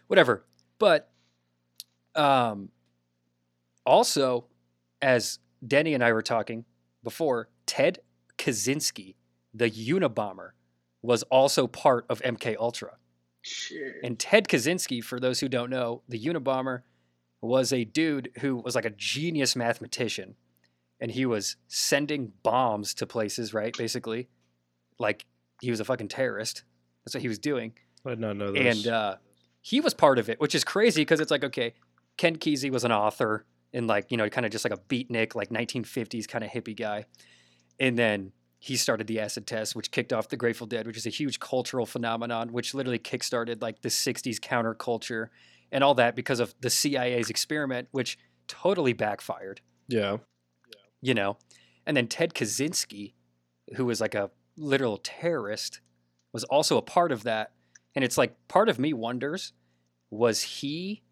[0.09, 0.45] whatever.
[0.79, 1.11] But
[2.15, 2.71] um,
[3.87, 4.47] also
[5.03, 6.65] as Denny and I were talking
[7.03, 8.01] before, Ted
[8.39, 9.15] Kaczynski,
[9.53, 10.51] the Unabomber,
[11.03, 12.97] was also part of MK Ultra.
[13.43, 13.97] shit.
[14.03, 16.83] And Ted Kaczynski, for those who don't know, the Unabomber
[17.43, 20.35] was a dude who was like a genius mathematician.
[21.01, 23.77] And he was sending bombs to places, right?
[23.77, 24.29] Basically.
[24.99, 25.27] Like
[25.61, 26.65] he was a fucking terrorist.
[27.05, 27.75] That's what he was doing.
[28.07, 28.85] I did not know this.
[28.85, 29.17] And uh,
[29.61, 31.75] he was part of it, which is crazy because it's like, okay,
[32.17, 35.35] Ken Kesey was an author and like, you know, kind of just like a beatnik,
[35.35, 37.07] like 1950s kind of hippie guy.
[37.81, 41.07] And then he started the acid test, which kicked off the Grateful Dead, which is
[41.07, 45.29] a huge cultural phenomenon, which literally kickstarted like the 60s counterculture
[45.73, 50.19] and all that because of the CIA's experiment, which totally backfired yeah.
[51.03, 51.37] you know.
[51.87, 53.13] And then Ted Kaczynski,
[53.77, 55.81] who was like a literal terrorist,
[56.33, 57.53] was also a part of that.
[57.95, 59.53] And it's like part of me wonders,
[60.11, 61.03] was he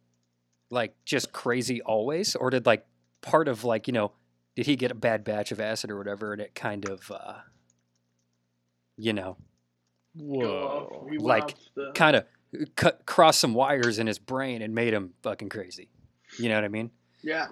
[0.73, 2.87] like just crazy always, or did like
[3.21, 4.13] part of like you know,
[4.57, 7.35] did he get a bad batch of acid or whatever, and it kind of, uh,
[8.97, 9.37] you know,
[10.15, 11.09] Whoa.
[11.19, 11.55] Like,
[11.95, 12.27] kind of
[12.77, 15.89] cut crossed some wires in his brain and made him fucking crazy.
[16.39, 16.91] You know what I mean?
[17.23, 17.49] yeah,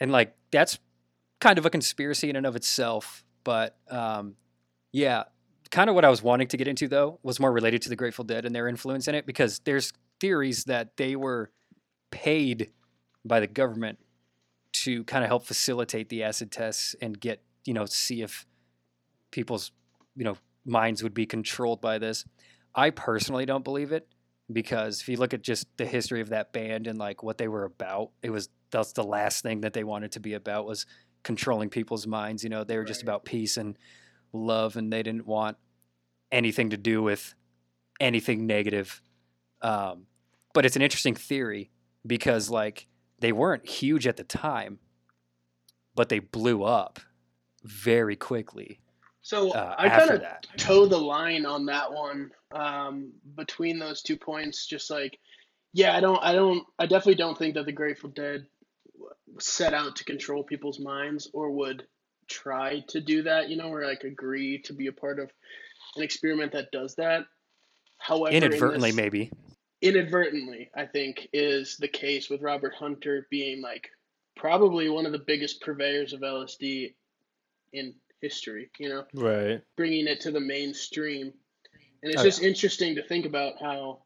[0.00, 0.78] and like that's
[1.40, 4.36] kind of a conspiracy in and of itself but um
[4.92, 5.24] yeah
[5.70, 7.96] kind of what i was wanting to get into though was more related to the
[7.96, 11.50] grateful dead and their influence in it because there's theories that they were
[12.12, 12.70] paid
[13.24, 13.98] by the government
[14.72, 18.46] to kind of help facilitate the acid tests and get you know see if
[19.32, 19.72] people's
[20.14, 22.24] you know minds would be controlled by this.
[22.74, 24.06] I personally don't believe it
[24.52, 27.48] because if you look at just the history of that band and like what they
[27.48, 30.86] were about, it was that's the last thing that they wanted to be about was
[31.22, 32.42] controlling people's minds.
[32.44, 33.76] You know, they were just about peace and
[34.32, 35.56] love, and they didn't want
[36.30, 37.34] anything to do with
[38.00, 39.02] anything negative.
[39.60, 40.06] Um,
[40.54, 41.71] but it's an interesting theory
[42.06, 42.86] because like
[43.20, 44.78] they weren't huge at the time,
[45.94, 47.00] but they blew up
[47.64, 48.80] very quickly
[49.22, 50.22] So uh, I kind of
[50.56, 54.66] toe the line on that one um, between those two points.
[54.66, 55.18] Just like,
[55.72, 58.46] yeah, I don't, I don't, I definitely don't think that the Grateful Dead
[59.38, 61.86] set out to control people's minds or would
[62.28, 63.48] try to do that.
[63.48, 65.30] You know, or like agree to be a part of
[65.96, 67.26] an experiment that does that.
[67.98, 69.30] However, in Inadvertently, this- maybe.
[69.82, 73.90] Inadvertently, I think, is the case with Robert Hunter being like
[74.36, 76.94] probably one of the biggest purveyors of LSD
[77.72, 78.70] in history.
[78.78, 79.60] You know Right.
[79.76, 81.32] bringing it to the mainstream.
[82.02, 84.02] And it's Oh, just interesting to think about how,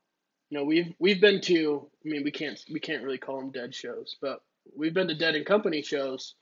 [0.50, 1.88] you know, we've we've been to.
[2.04, 4.40] I mean, we can't we can't really call them dead shows, but
[4.76, 6.34] we've been to Dead and Company shows.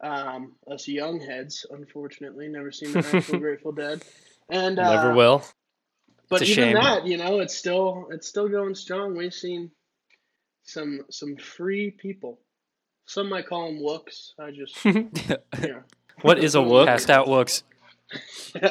[0.00, 4.04] Um, us young heads, unfortunately, never seen the Grateful Dead,
[4.48, 5.42] and uh, Never will.
[6.28, 6.74] But even shame.
[6.74, 9.16] that, you know, it's still it's still going strong.
[9.16, 9.70] We've seen
[10.64, 12.38] some some free people.
[13.06, 14.34] Some might call them wooks.
[14.38, 15.10] I just, you
[15.54, 15.82] know.
[16.20, 16.86] What is a wook?
[16.86, 17.62] Passed out looks.
[18.54, 18.62] We've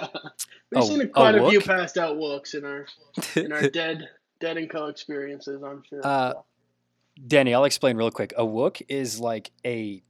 [0.76, 2.86] Oh, seen a quite a few passed out wooks in our
[3.36, 4.08] in our dead
[4.39, 5.63] dead and co experiences.
[5.63, 6.06] I'm sure.
[6.06, 6.34] Uh,
[7.26, 8.34] Danny, I'll explain real quick.
[8.38, 10.04] A wook is like a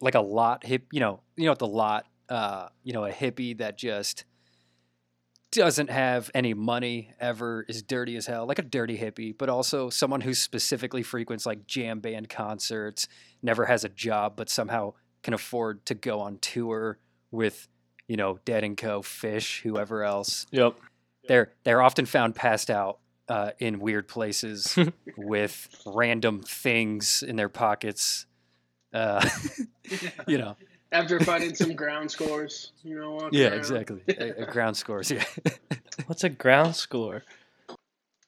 [0.00, 0.86] like a lot hip.
[0.92, 2.06] You know, you know what the lot.
[2.28, 4.24] Uh, you know, a hippie that just
[5.54, 9.90] doesn't have any money ever is dirty as hell, like a dirty hippie, but also
[9.90, 13.08] someone who specifically frequents like jam band concerts,
[13.42, 16.98] never has a job, but somehow can afford to go on tour
[17.30, 17.68] with,
[18.08, 20.46] you know, Dead and Co, Phish, whoever else.
[20.50, 20.74] Yep.
[21.26, 24.78] They're they're often found passed out uh, in weird places
[25.16, 28.26] with random things in their pockets.
[28.92, 29.26] Uh,
[30.26, 30.56] you know,
[30.94, 33.10] After finding some ground scores, you know.
[33.10, 33.58] walking yeah, around.
[33.58, 34.00] exactly.
[34.08, 35.24] A- a ground scores, yeah.
[36.06, 37.24] What's a ground score?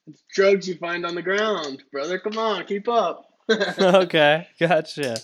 [0.08, 2.18] It's drugs you find on the ground, brother.
[2.18, 3.32] Come on, keep up.
[3.48, 5.16] okay, gotcha.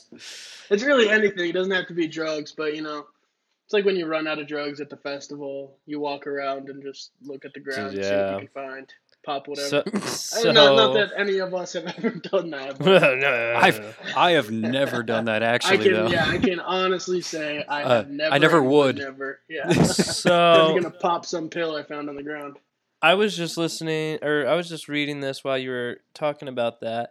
[0.71, 1.51] It's really anything.
[1.51, 3.07] It doesn't have to be drugs, but you know,
[3.67, 6.81] it's like when you run out of drugs at the festival, you walk around and
[6.81, 8.93] just look at the ground, and see what you can find,
[9.25, 9.69] pop whatever.
[9.69, 12.79] So, I- so not, not that any of us have ever done that.
[12.81, 13.81] no, But no, no, I've-
[14.17, 16.07] I have never done that I actually, can, though.
[16.09, 18.35] yeah, I can honestly say I Uh, have never.
[18.35, 18.97] I never would.
[18.99, 19.69] Never, yeah.
[19.69, 22.57] I'm gonna pop some pill I found on the ground.
[23.01, 26.81] I was just listening, or I was just reading this while you were talking about
[26.81, 27.11] that.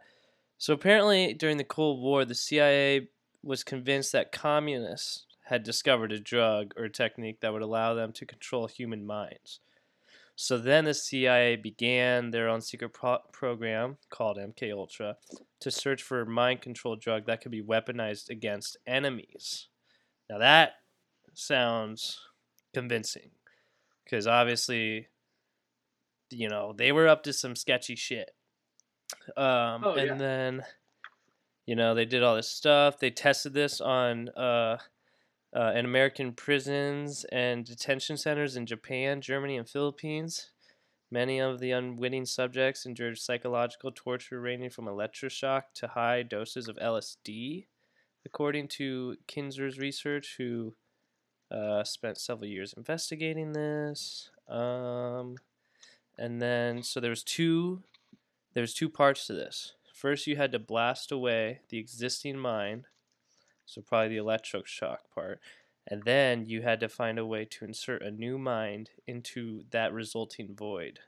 [0.58, 3.10] So apparently, during the Cold War, the CIA
[3.44, 8.14] was convinced that communists had discovered a drug or a technique that would allow them
[8.14, 9.60] to control human minds.
[10.42, 15.18] So then the CIA began their own secret pro- program called MK Ultra
[15.60, 19.68] to search for a mind control drug that could be weaponized against enemies.
[20.28, 20.72] Now that
[21.36, 22.20] sounds
[22.74, 23.30] convincing
[24.04, 25.10] because obviously
[26.32, 28.32] you know they were up to some sketchy shit
[29.38, 30.16] um Oh, and yeah.
[30.18, 30.64] then
[31.68, 34.78] you know they did all this stuff they tested this on uh
[35.56, 40.52] uh, in American prisons and detention centers in Japan, Germany, and Philippines.
[41.10, 46.78] Many of the unwitting subjects endured psychological torture ranging from electroshock to high doses of
[46.78, 47.66] LSD,
[48.26, 50.74] according to Kinzer's research, who
[51.52, 54.30] uh, spent several years investigating this.
[54.48, 55.36] Um,
[56.18, 57.84] and then, so there was two,
[58.54, 59.74] there was two parts to this.
[59.94, 62.86] First, you had to blast away the existing mind,
[63.66, 65.40] so probably the electroshock part,
[65.88, 69.94] and then you had to find a way to insert a new mind into that
[69.94, 71.00] resulting void.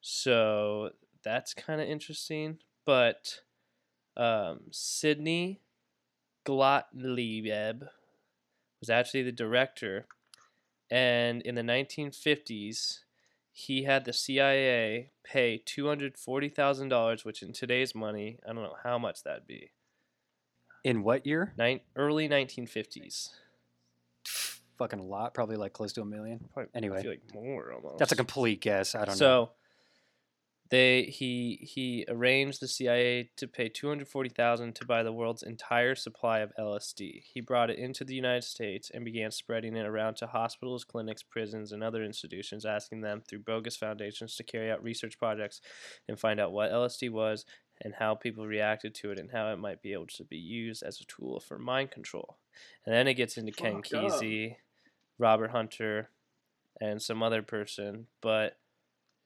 [0.00, 0.90] So
[1.22, 3.40] that's kind of interesting, but
[4.16, 5.60] um, Sidney
[6.44, 7.84] Gottlieb
[8.80, 10.06] was actually the director,
[10.90, 13.00] and in the 1950s,
[13.52, 19.22] he had the CIA pay $240,000, which in today's money, I don't know how much
[19.22, 19.70] that'd be.
[20.84, 21.52] In what year?
[21.56, 23.30] Nin- early 1950s.
[24.78, 26.48] Fucking a lot, probably like close to a million.
[26.52, 26.98] Probably, Anyway.
[26.98, 27.98] I feel like more almost.
[27.98, 28.94] That's a complete guess.
[28.94, 29.14] I don't know.
[29.14, 29.50] so
[30.70, 36.38] they he he arranged the CIA to pay 240,000 to buy the world's entire supply
[36.38, 37.22] of LSD.
[37.34, 41.22] He brought it into the United States and began spreading it around to hospitals, clinics,
[41.22, 45.60] prisons, and other institutions, asking them through bogus foundations to carry out research projects
[46.08, 47.44] and find out what LSD was
[47.80, 50.82] and how people reacted to it and how it might be able to be used
[50.82, 52.36] as a tool for mind control.
[52.86, 54.04] And then it gets into Ken Fucked up.
[54.04, 54.56] Kesey,
[55.18, 56.10] Robert Hunter,
[56.80, 58.06] and some other person.
[58.20, 58.56] But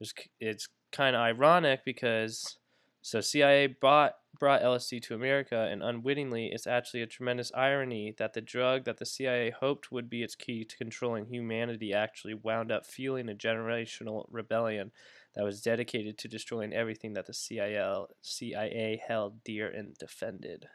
[0.00, 2.58] it's, it's kind of ironic because
[3.02, 8.32] so CIA bought brought LSD to America, and unwittingly, it's actually a tremendous irony that
[8.32, 12.72] the drug that the CIA hoped would be its key to controlling humanity actually wound
[12.72, 14.90] up fueling a generational rebellion
[15.36, 20.66] that was dedicated to destroying everything that the CIA, CIA held dear and defended.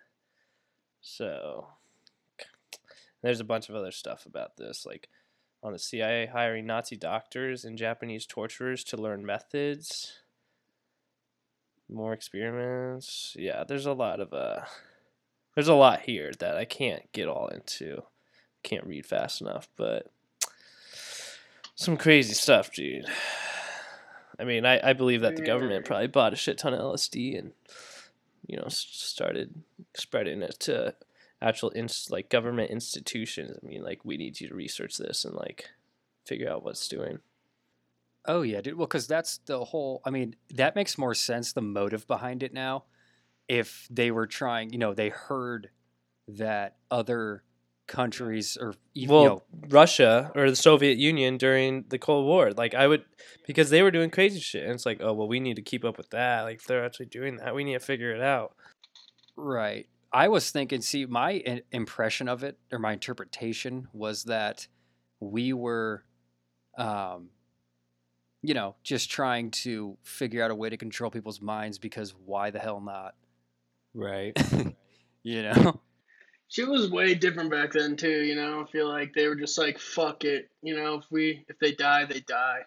[1.01, 1.67] So,
[3.21, 5.09] there's a bunch of other stuff about this, like
[5.63, 10.21] on the CIA hiring Nazi doctors and Japanese torturers to learn methods
[11.91, 13.35] more experiments.
[13.37, 14.61] Yeah, there's a lot of uh
[15.55, 18.03] there's a lot here that I can't get all into.
[18.63, 20.11] Can't read fast enough, but
[21.75, 23.05] some crazy stuff, dude.
[24.41, 27.37] I mean, I, I believe that the government probably bought a shit ton of LSD
[27.37, 27.51] and
[28.47, 29.63] you know started
[29.95, 30.95] spreading it to
[31.41, 31.71] actual
[32.09, 33.57] like government institutions.
[33.61, 35.69] I mean, like we need you to research this and like
[36.25, 37.19] figure out what's doing.
[38.25, 38.77] Oh yeah, dude.
[38.77, 40.01] Well, because that's the whole.
[40.05, 41.53] I mean, that makes more sense.
[41.53, 42.85] The motive behind it now,
[43.47, 45.69] if they were trying, you know, they heard
[46.27, 47.43] that other
[47.91, 52.51] countries or even, well, you know, Russia or the Soviet Union during the Cold War.
[52.51, 53.03] Like I would,
[53.45, 55.83] because they were doing crazy shit, and it's like, oh well, we need to keep
[55.83, 56.43] up with that.
[56.43, 58.55] Like they're actually doing that, we need to figure it out.
[59.35, 59.87] Right.
[60.13, 64.67] I was thinking, see, my impression of it or my interpretation was that
[65.19, 66.03] we were,
[66.77, 67.29] um,
[68.41, 72.49] you know, just trying to figure out a way to control people's minds because why
[72.49, 73.15] the hell not?
[73.93, 74.37] Right.
[75.23, 75.81] You know?
[76.51, 78.61] Shit was way different back then too, you know.
[78.61, 80.95] I feel like they were just like, "Fuck it," you know.
[80.95, 82.59] If we if they die, they die.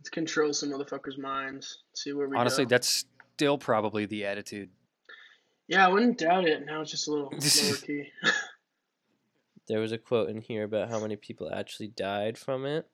[0.00, 1.78] Let's control some motherfuckers' minds.
[1.94, 2.70] See where we Honestly, go.
[2.70, 3.04] that's
[3.36, 4.70] still probably the attitude.
[5.68, 6.66] yeah, I wouldn't doubt it.
[6.66, 8.10] Now it's just a little lower key.
[9.68, 12.88] there was a quote in here about how many people actually died from it,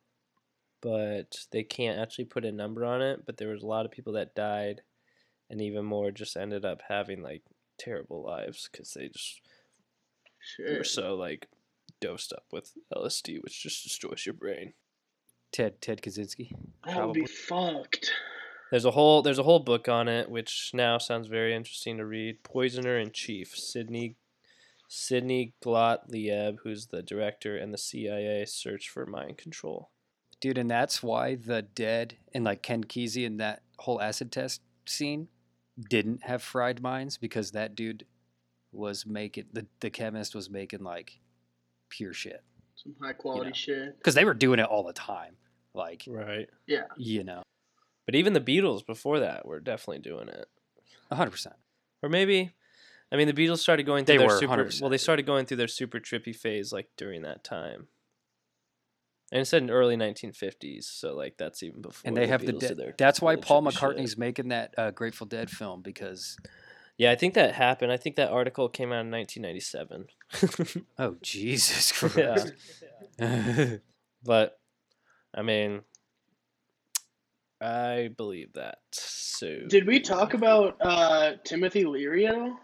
[0.82, 3.24] but they can't actually put a number on it.
[3.24, 4.82] But there was a lot of people that died,
[5.48, 7.40] and even more just ended up having like
[7.78, 9.40] terrible lives because they just
[10.58, 10.86] were Shit.
[10.86, 11.48] so like
[12.00, 14.74] dosed up with LSD, which just destroys your brain.
[15.52, 16.52] Ted Ted Kaczynski.
[16.84, 18.12] That would be fucked.
[18.70, 22.04] There's a whole there's a whole book on it, which now sounds very interesting to
[22.04, 22.42] read.
[22.42, 24.16] Poisoner in Chief, Sidney
[24.88, 29.90] Sidney Gottlieb, who's the director, and the CIA search for mind control.
[30.40, 34.60] Dude, and that's why the dead and like Ken Kesey and that whole acid test
[34.86, 35.28] scene
[35.88, 38.04] didn't have fried minds because that dude
[38.72, 41.20] was making the, the chemist was making like
[41.88, 42.42] pure shit.
[42.76, 43.54] Some high quality know.
[43.54, 43.98] shit.
[43.98, 45.36] Because they were doing it all the time.
[45.74, 46.48] Like, Right.
[46.66, 46.82] Yeah.
[46.96, 47.42] you know,
[48.06, 50.46] But even the Beatles before that were definitely doing it.
[51.12, 51.56] hundred percent.
[52.02, 52.52] Or maybe
[53.10, 54.80] I mean the Beatles started going through They their were, super 100%.
[54.80, 57.88] well they started going through their super trippy phase like during that time.
[59.30, 62.00] And it said in early 1950s, so like that's even before.
[62.08, 62.76] And they have the Beatles dead.
[62.78, 63.80] did That's why Paul trippy shit.
[63.82, 66.36] McCartney's making that uh, Grateful Dead film because
[66.98, 67.92] Yeah, I think that happened.
[67.92, 70.84] I think that article came out in 1997.
[70.98, 72.34] oh Jesus Yeah.
[73.18, 73.80] Christ.
[74.24, 74.58] but
[75.34, 75.82] I mean,
[77.60, 78.78] I believe that.
[78.92, 82.58] So Did we talk about uh, Timothy Leary at all?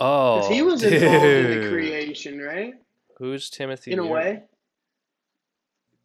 [0.00, 2.74] oh, Because he was involved in the creation, right?
[3.18, 3.92] who's Timothy?
[3.92, 4.42] In a way.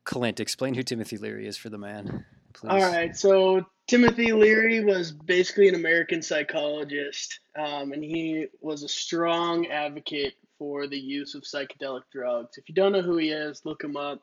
[0.03, 2.69] Clint, explain who Timothy Leary is for the man, please.
[2.69, 8.87] All right, so Timothy Leary was basically an American psychologist, um, and he was a
[8.87, 12.57] strong advocate for the use of psychedelic drugs.
[12.57, 14.21] If you don't know who he is, look him up.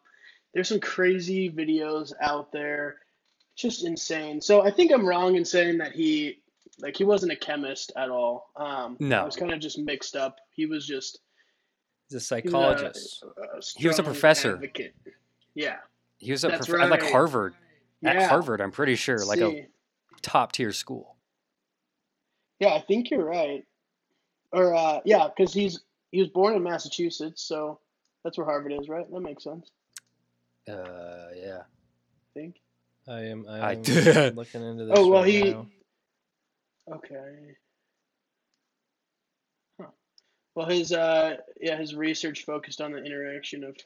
[0.54, 2.98] There's some crazy videos out there,
[3.56, 4.40] just insane.
[4.40, 6.40] So I think I'm wrong in saying that he,
[6.78, 8.50] like, he wasn't a chemist at all.
[8.56, 9.22] Um, No.
[9.22, 10.36] it was kind of just mixed up.
[10.54, 11.18] He was just
[12.08, 13.24] He's a he was a- psychologist.
[13.24, 14.54] a He was a professor.
[14.54, 14.94] Advocate.
[15.54, 15.76] Yeah.
[16.18, 17.10] He was a prof- at like right.
[18.02, 18.16] Harvard.
[18.16, 18.28] At Yeah.
[18.28, 19.66] Harvard, I'm pretty sure, like a
[20.22, 21.16] top tier school.
[22.60, 23.64] Yeah, I think you're right.
[24.52, 25.80] Or uh, yeah, because he's
[26.10, 27.80] he was born in Massachusetts, so
[28.24, 29.10] that's where Harvard is, right?
[29.10, 29.70] That makes sense.
[30.68, 31.62] Uh, yeah.
[31.62, 32.56] I think.
[33.06, 33.46] I am.
[33.48, 34.36] I I did.
[34.36, 34.94] looking into this.
[34.98, 35.50] Oh well, right he.
[35.50, 35.66] now.
[36.90, 37.54] Okay.
[39.80, 39.86] Huh.
[40.54, 43.76] Well, his uh, yeah, his research focused on the interaction of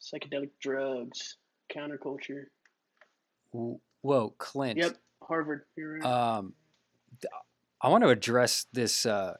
[0.00, 1.36] psychedelic drugs,
[1.74, 2.44] counterculture.
[3.52, 4.78] Whoa, Clint.
[4.78, 5.62] Yep, Harvard.
[5.76, 6.04] Right.
[6.04, 6.54] Um,
[7.80, 9.34] I want to address this uh,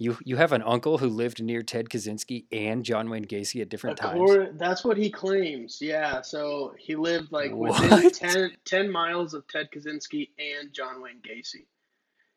[0.00, 3.68] You you have an uncle who lived near Ted Kaczynski and John Wayne Gacy at
[3.68, 4.18] different times.
[4.18, 5.78] Accor- that's what he claims.
[5.80, 6.22] Yeah.
[6.22, 8.14] So he lived like within What?
[8.14, 11.66] 10, 10 miles of Ted Kaczynski and John Wayne Gacy.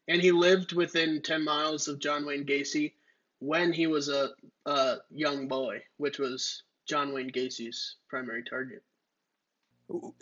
[0.07, 2.93] And he lived within 10 miles of John Wayne Gacy
[3.39, 4.29] when he was a,
[4.65, 8.83] a young boy, which was John Wayne Gacy's primary target.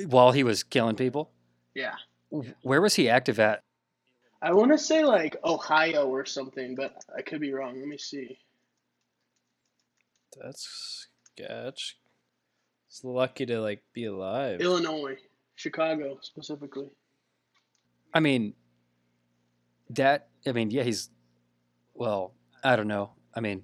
[0.07, 1.31] While he was killing people,
[1.75, 1.95] Yeah.
[2.61, 3.61] where was he active at?
[4.41, 7.77] I want to say like Ohio or something, but I could be wrong.
[7.79, 8.37] Let me see.
[10.41, 11.97] That's sketch.
[12.87, 14.61] He's lucky to like be alive.
[14.61, 15.17] Illinois,
[15.55, 16.87] Chicago specifically.
[18.13, 18.53] I mean,
[19.89, 20.29] that.
[20.47, 21.09] I mean, yeah, he's.
[21.93, 23.11] Well, I don't know.
[23.35, 23.63] I mean,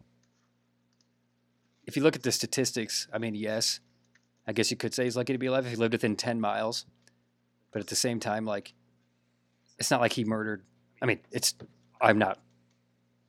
[1.86, 3.80] if you look at the statistics, I mean, yes,
[4.48, 6.40] I guess you could say he's lucky to be alive if he lived within ten
[6.40, 6.86] miles.
[7.72, 8.74] But at the same time, like,
[9.80, 10.64] it's not like he murdered.
[11.02, 11.54] I mean, it's.
[12.02, 12.40] I'm not.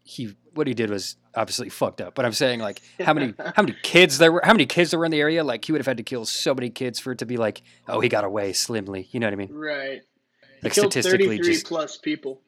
[0.05, 2.15] He what he did was obviously fucked up.
[2.15, 5.01] But I'm saying like how many how many kids there were how many kids there
[5.01, 5.43] were in the area?
[5.43, 7.63] Like he would have had to kill so many kids for it to be like,
[7.89, 9.09] oh, he got away slimly.
[9.11, 9.53] You know what I mean?
[9.53, 10.03] Right.
[10.41, 12.41] He Like killed statistically, 33 just plus people.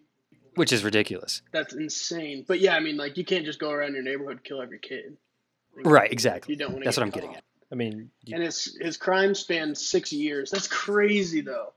[0.55, 1.43] which is ridiculous.
[1.53, 2.45] That's insane.
[2.47, 4.79] But yeah, I mean, like you can't just go around your neighborhood and kill every
[4.79, 5.17] kid.
[5.77, 6.55] Like, Right, exactly.
[6.55, 6.87] You don't want to.
[6.87, 7.43] That's what I'm getting at.
[7.71, 10.51] I mean, you, And his his crime spanned six years.
[10.51, 11.75] That's crazy though.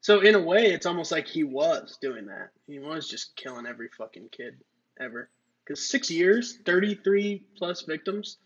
[0.00, 2.50] So in a way, it's almost like he was doing that.
[2.66, 4.54] He was just killing every fucking kid
[5.00, 5.30] ever.
[5.64, 8.38] Because six years, thirty three plus victims,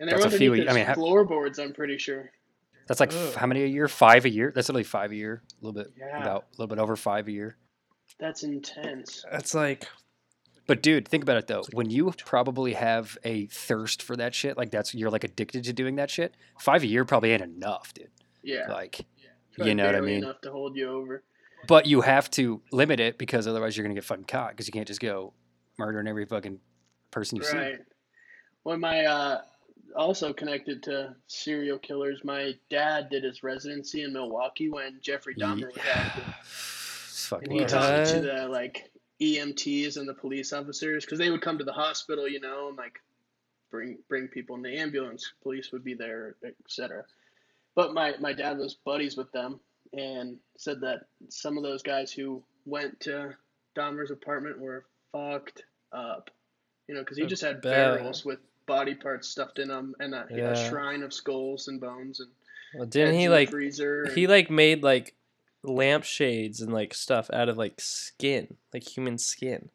[0.00, 1.58] and they're That's a few underneath a- I his mean, ha- floorboards.
[1.58, 2.30] I'm pretty sure.
[2.88, 3.86] That's like f- how many a year?
[3.86, 4.50] Five a year.
[4.52, 5.42] That's only five a year.
[5.62, 6.20] A little bit Yeah.
[6.22, 7.56] about a little bit over five a year.
[8.18, 9.24] That's intense.
[9.30, 9.86] that's like
[10.70, 11.64] But dude, think about it though.
[11.72, 15.72] When you probably have a thirst for that shit, like that's you're like addicted to
[15.72, 16.32] doing that shit.
[16.60, 18.06] Five a year probably ain't enough, dude.
[18.44, 18.68] Yeah.
[18.70, 19.04] Like,
[19.56, 20.22] Probably you know what I barely mean?
[20.22, 21.24] Enough to hold you over.
[21.66, 24.72] but you have to limit it because otherwise you're gonna get fucking caught because you
[24.72, 25.32] can't just go
[25.76, 26.60] murdering every fucking
[27.10, 27.56] person you see.
[27.56, 27.78] Right.
[28.62, 29.40] When my uh,
[29.96, 35.66] also connected to serial killers, my dad did his residency in Milwaukee when Jeffrey Dahmer
[35.66, 37.68] was active, fucking and he What?
[37.70, 41.72] talked to the like EMTs and the police officers because they would come to the
[41.72, 43.00] hospital, you know, and like
[43.70, 45.32] bring bring people in the ambulance.
[45.42, 47.04] Police would be there, etc.
[47.74, 49.60] But my my dad was buddies with them
[49.92, 53.34] and said that some of those guys who went to
[53.76, 56.30] Dahmer's apartment were fucked up.
[56.88, 60.26] You know, because he just had barrels with body parts stuffed in them and a,
[60.30, 60.50] Yeah.
[60.52, 62.28] a shrine of skulls and bones and
[62.74, 64.08] well, didn't he like freezer.
[64.14, 65.14] he and- like made like
[65.62, 69.70] lampshades and like stuff out of like skin, like human skin.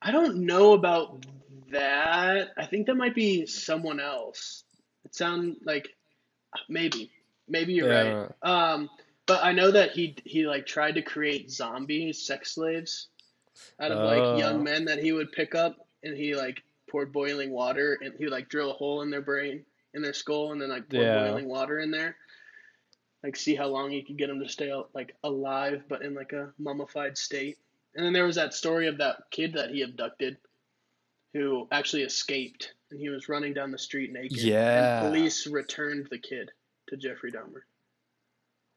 [0.00, 1.24] I don't know about
[1.70, 2.48] that.
[2.56, 4.64] I think that might be someone else.
[5.04, 5.88] It sound like
[6.68, 7.10] maybe,
[7.48, 8.74] maybe you're Yeah, right.
[8.74, 8.90] Um,
[9.26, 13.08] but I know that he he like tried to create zombie sex slaves
[13.80, 14.36] out of like Oh.
[14.38, 18.24] young men that he would pick up, and he like poured boiling water, and he
[18.24, 21.02] would like drill a hole in their brain, in their skull, and then like pour
[21.02, 21.20] Yeah.
[21.22, 22.16] boiling water in there.
[23.22, 26.32] Like see how long he could get them to stay like alive, but in like
[26.32, 27.58] a mummified state.
[27.94, 30.38] And then there was that story of that kid that he abducted,
[31.34, 34.42] who actually escaped, and he was running down the street naked.
[34.42, 35.02] Yeah.
[35.02, 36.50] And police returned the kid
[36.88, 37.62] to Jeffrey Dahmer.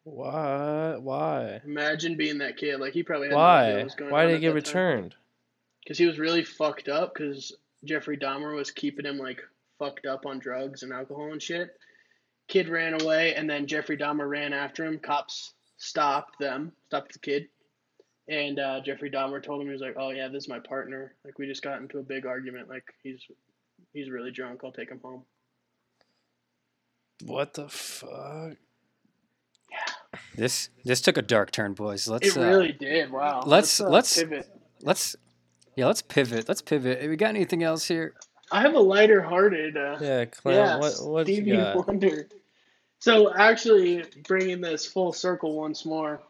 [0.04, 1.02] What?
[1.02, 1.62] Why?
[1.66, 2.80] Imagine being that kid.
[2.80, 3.84] Like he probably had no idea what Why?
[3.84, 5.16] was going Why did he get returned?
[5.84, 7.14] Because he was really fucked up.
[7.16, 9.42] Because Jeffrey Dahmer was keeping him like
[9.80, 11.76] fucked up on drugs and alcohol and shit.
[12.48, 15.00] Kid ran away, and then Jeffrey Dahmer ran after him.
[15.00, 17.48] Cops stopped them, stopped the kid,
[18.28, 21.16] and uh, Jeffrey Dahmer told him he was like, "Oh yeah, this is my partner.
[21.26, 22.70] Like we just got into a big argument.
[22.70, 23.20] Like he's
[23.94, 24.62] he's really drunk.
[24.64, 25.24] I'll take him home."
[27.24, 28.58] What the fuck?
[29.72, 30.18] Yeah.
[30.36, 32.08] This this took a dark turn, boys.
[32.08, 33.12] Let's It uh, really did.
[33.12, 33.44] Wow.
[33.46, 34.48] let's- uh, let's- pivot.
[34.82, 35.16] let's
[35.76, 36.48] yeah, let's pivot.
[36.48, 37.02] Let's pivot.
[37.02, 38.14] Have we got anything else here?
[38.52, 39.78] I have a lighter-hearted.
[39.78, 40.26] Uh, Yeah.
[40.46, 40.94] Yeah, what?
[41.02, 41.88] What you Stevie got?
[41.88, 42.28] Wonder.
[43.00, 46.22] So actually, bringing this full circle once more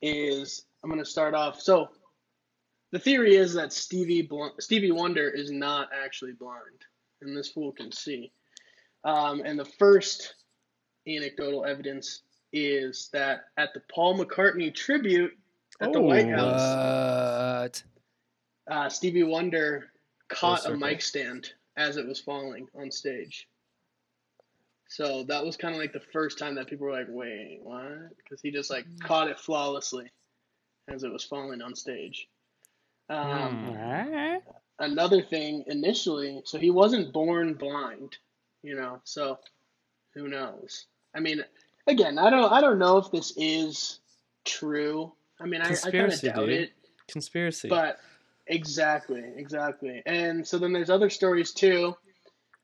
[0.00, 1.60] is I'm going to start off.
[1.60, 1.88] So
[2.92, 6.84] the theory is that Stevie Bl- Stevie Wonder is not actually blind,
[7.20, 8.32] and this fool can see.
[9.04, 10.34] Um, and the first
[11.06, 12.22] anecdotal evidence
[12.52, 15.32] is that at the Paul McCartney tribute
[15.80, 16.36] at the White Oh.
[16.36, 16.60] House,
[18.70, 19.91] uh, Stevie Wonder
[20.34, 23.48] caught a mic stand as it was falling on stage.
[24.88, 28.14] So that was kind of like the first time that people were like, "Wait, what?"
[28.18, 30.10] Because he just like caught it flawlessly
[30.88, 32.28] as it was falling on stage.
[33.08, 34.36] Um, Hmm.
[34.78, 38.16] Another thing, initially, so he wasn't born blind,
[38.62, 39.00] you know.
[39.04, 39.38] So
[40.14, 40.86] who knows?
[41.14, 41.42] I mean,
[41.86, 44.00] again, I don't, I don't know if this is
[44.44, 45.12] true.
[45.40, 46.48] I mean, I, I kind of Conspiracy, doubt dude.
[46.50, 46.72] it.
[47.08, 47.68] Conspiracy.
[47.68, 47.98] But
[48.52, 50.02] Exactly, exactly.
[50.04, 51.96] And so then there's other stories too,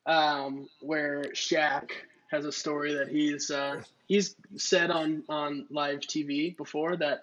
[0.04, 1.90] um, where Shaq
[2.30, 7.22] has a story that he's uh, he's said on on live TV before that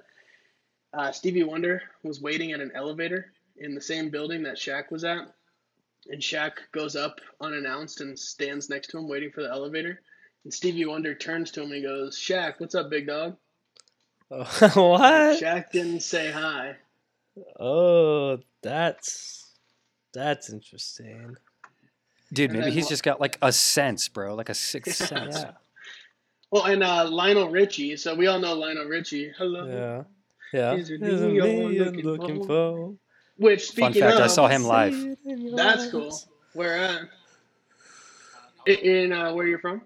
[0.95, 5.03] uh, Stevie Wonder was waiting at an elevator in the same building that Shaq was
[5.03, 5.32] at,
[6.09, 10.01] and Shaq goes up unannounced and stands next to him waiting for the elevator.
[10.43, 13.38] And Stevie Wonder turns to him and goes, "Shaq, what's up, big dog?"
[14.32, 14.38] Oh,
[14.74, 15.39] what?
[15.39, 16.78] Shaq didn't say hi.
[17.59, 19.53] Oh, that's
[20.13, 21.36] that's interesting.
[22.34, 25.38] Dude, maybe he's just got like a sense, bro, like a sixth sense.
[25.39, 25.51] Yeah.
[26.51, 27.95] Well, and uh, Lionel Richie.
[27.95, 29.32] So we all know Lionel Richie.
[29.38, 29.68] Hello.
[29.68, 30.03] Yeah.
[30.51, 30.74] Yeah.
[30.74, 32.47] Is it Is it me you're me you're looking looking for?
[32.47, 32.93] for?
[33.38, 34.93] Which Fun speaking fact, of, I saw him live.
[34.93, 36.18] See it in your That's cool.
[36.53, 37.01] Where at?
[38.66, 39.82] In uh, where you're from?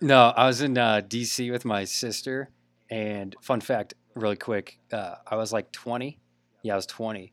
[0.00, 2.50] No, I was in uh, DC with my sister,
[2.88, 6.18] and fun fact, really quick, uh, I was like 20.
[6.62, 7.32] Yeah, I was 20,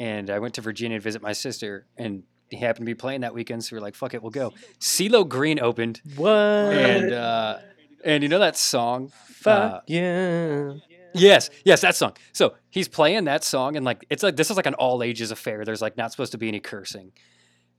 [0.00, 3.20] and I went to Virginia to visit my sister, and he happened to be playing
[3.20, 6.32] that weekend, so we were like, "Fuck it, we'll go." CeeLo Green opened, What?
[6.32, 7.58] and uh,
[8.04, 9.12] and you know that song?
[9.26, 10.72] Fuck Uh, yeah.
[11.12, 12.16] Yes, yes, that song.
[12.32, 15.30] So he's playing that song, and like it's like this is like an all ages
[15.30, 15.64] affair.
[15.64, 17.12] There's like not supposed to be any cursing,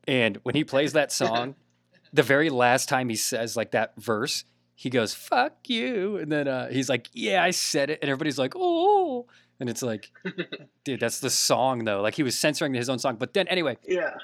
[0.07, 1.55] and when he plays that song,
[2.13, 4.43] the very last time he says like that verse,
[4.75, 8.37] he goes "fuck you," and then uh, he's like, "Yeah, I said it," and everybody's
[8.37, 9.27] like, "Oh,"
[9.61, 10.11] and it's like,
[10.83, 12.01] dude, that's the song though.
[12.01, 13.15] Like he was censoring his own song.
[13.15, 14.15] But then anyway, Yeah.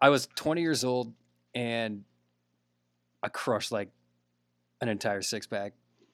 [0.00, 1.12] I was 20 years old,
[1.54, 2.04] and
[3.22, 3.88] I crushed like
[4.80, 5.72] an entire six pack,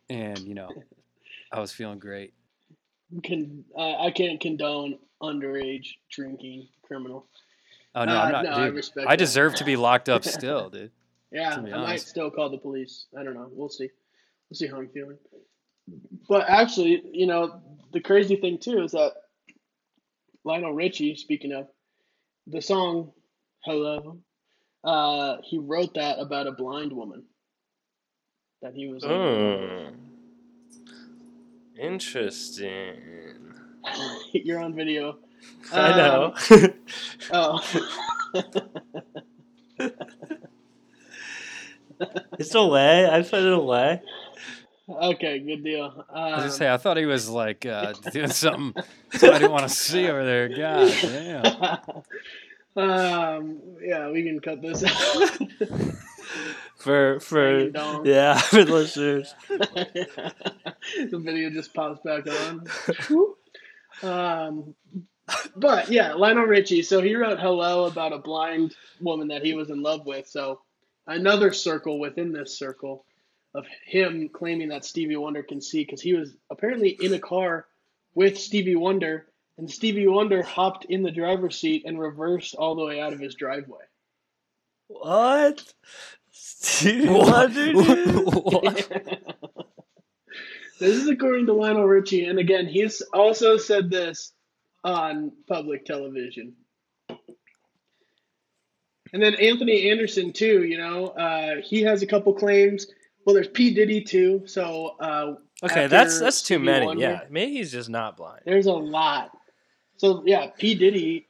[0.09, 0.69] and you know,
[1.53, 2.33] I was feeling great.
[3.23, 7.27] Can uh, I can't condone underage drinking, criminal.
[7.95, 8.45] Oh no, Uh, I'm not.
[8.45, 9.19] no, I respect I, that.
[9.19, 10.91] deserve to be locked up still, dude.
[11.31, 13.07] Yeah, I might still call the police.
[13.19, 13.49] I don't know.
[13.53, 13.89] We'll see.
[14.51, 15.19] We'll see how I'm feeling.
[16.29, 17.61] But actually, you know,
[17.93, 19.13] the crazy thing too is that
[20.45, 21.69] Lionel Richie, speaking of
[22.47, 23.13] the song
[23.65, 24.19] "Hello,"
[24.83, 27.25] uh, he wrote that about a blind woman
[28.63, 29.03] that he was.
[29.05, 29.95] Mm.
[31.79, 32.95] Interesting.
[34.33, 35.19] You're on video.
[35.73, 36.35] I know.
[37.33, 37.59] Oh.
[42.39, 43.09] it's a away.
[43.09, 44.03] I put it a away.
[44.89, 46.05] Okay, good deal.
[46.13, 48.75] I Um, gonna say I thought he was like uh, doing something
[49.15, 50.49] I didn't want to see over there.
[50.49, 51.47] God damn.
[52.77, 55.39] um, yeah, we can cut this out.
[56.77, 57.69] For for
[58.05, 59.35] yeah, for the listeners.
[59.49, 62.67] the video just pops back on.
[64.03, 64.75] um,
[65.57, 66.83] but yeah, Lionel Richie.
[66.83, 70.27] So he wrote "Hello" about a blind woman that he was in love with.
[70.29, 70.61] So
[71.07, 73.07] another circle within this circle
[73.55, 77.67] of him claiming that Stevie Wonder can see because he was apparently in a car
[78.15, 79.27] with Stevie Wonder,
[79.59, 83.21] and Stevie Wonder hopped in the driver's seat and reversed all the way out of
[83.21, 83.85] his driveway.
[84.89, 85.63] What?
[86.31, 87.73] Stevie Wonder.
[88.45, 88.89] What?
[90.81, 94.33] this is according to Lionel Richie, and again, he's also said this
[94.83, 96.55] on public television.
[99.13, 100.65] And then Anthony Anderson too.
[100.65, 102.89] You know, uh, he has a couple claims.
[103.25, 104.43] Well, there's P Diddy too.
[104.47, 106.85] So uh, Okay, that's that's too many.
[106.87, 108.43] Wonder, Yeah, maybe he's just not blind.
[108.45, 109.31] there's a lot.
[109.97, 111.27] So yeah, P Diddy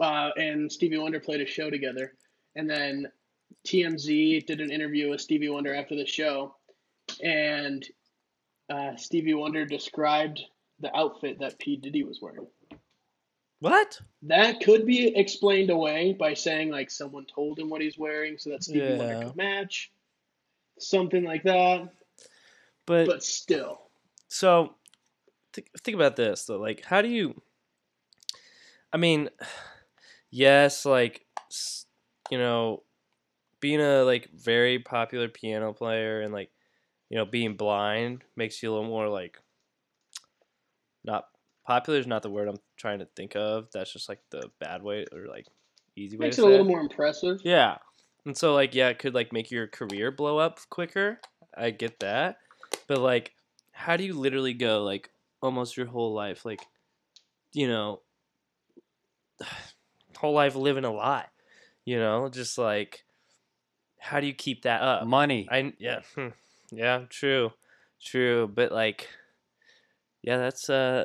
[0.00, 2.14] uh, and Stevie Wonder played a show together,
[2.56, 3.06] and then
[3.66, 6.56] TMZ did an interview with Stevie Wonder after the show,
[7.22, 7.84] and
[8.70, 10.40] uh, Stevie Wonder described
[10.80, 12.46] the outfit that P Diddy was wearing.
[13.60, 14.00] What?
[14.22, 18.50] That could be explained away by saying like someone told him what he's wearing so
[18.50, 19.24] that Stevie Wonder Yeah.
[19.24, 19.90] could match,
[20.82, 21.88] something like that.
[22.86, 23.82] But, But still,
[24.28, 24.74] so
[25.52, 26.58] think think about this though.
[26.58, 27.40] Like, how do you?
[28.92, 29.28] I mean,
[30.30, 31.24] yes, like
[32.30, 32.82] you know,
[33.60, 36.50] being a like very popular piano player and like
[37.08, 39.38] you know being blind makes you a little more like
[41.04, 41.26] not
[41.66, 43.68] popular is not the word I'm trying to think of.
[43.72, 45.46] That's just like the bad way or like
[45.96, 47.40] easy way makes it a little more impressive.
[47.44, 47.78] Yeah.
[48.26, 51.20] And so like yeah, it could like make your career blow up quicker.
[51.56, 52.38] I get that.
[52.86, 53.32] But like
[53.72, 55.10] how do you literally go like
[55.42, 56.60] almost your whole life like
[57.52, 58.02] you know
[60.16, 61.26] whole life living a lie,
[61.84, 62.28] you know?
[62.28, 63.04] Just like
[63.98, 65.06] how do you keep that up?
[65.06, 65.48] Money.
[65.50, 66.00] I yeah.
[66.14, 66.28] hmm,
[66.72, 67.52] Yeah, true.
[68.02, 69.08] True, but like
[70.22, 71.04] yeah, that's uh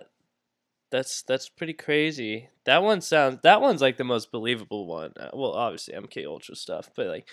[0.91, 2.49] that's that's pretty crazy.
[2.65, 5.13] That one sounds that one's like the most believable one.
[5.19, 7.27] Uh, well, obviously MK Ultra stuff, but like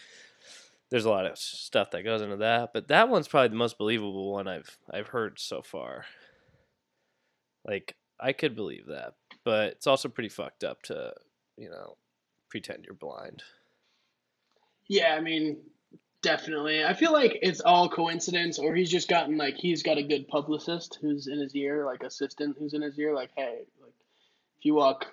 [0.90, 3.78] there's a lot of stuff that goes into that, but that one's probably the most
[3.78, 6.04] believable one I've I've heard so far.
[7.66, 9.14] Like I could believe that.
[9.44, 11.12] but it's also pretty fucked up to,
[11.56, 11.96] you know,
[12.48, 13.42] pretend you're blind.
[14.88, 15.58] Yeah, I mean,
[16.22, 16.84] definitely.
[16.84, 20.28] I feel like it's all coincidence, or he's just gotten like he's got a good
[20.28, 23.94] publicist who's in his ear, like assistant who's in his ear, like, hey, like
[24.58, 25.06] if you walk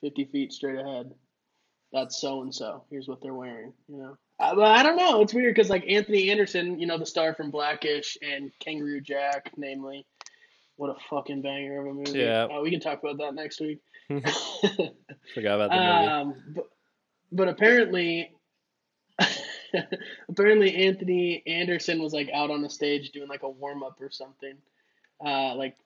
[0.00, 1.14] fifty feet straight ahead,
[1.92, 2.84] that's so and so.
[2.90, 4.16] Here's what they're wearing, you know.
[4.40, 5.20] Uh, but I don't know.
[5.20, 9.52] It's weird because like Anthony Anderson, you know, the star from Blackish and Kangaroo Jack,
[9.56, 10.06] namely,
[10.76, 12.18] what a fucking banger of a movie.
[12.18, 12.48] Yeah.
[12.50, 13.78] Uh, we can talk about that next week.
[14.08, 16.08] Forgot about the movie.
[16.08, 16.64] Um, but,
[17.30, 18.33] but apparently,
[20.28, 24.10] apparently Anthony Anderson was like out on the stage doing like a warm up or
[24.10, 24.54] something,
[25.24, 25.76] uh, like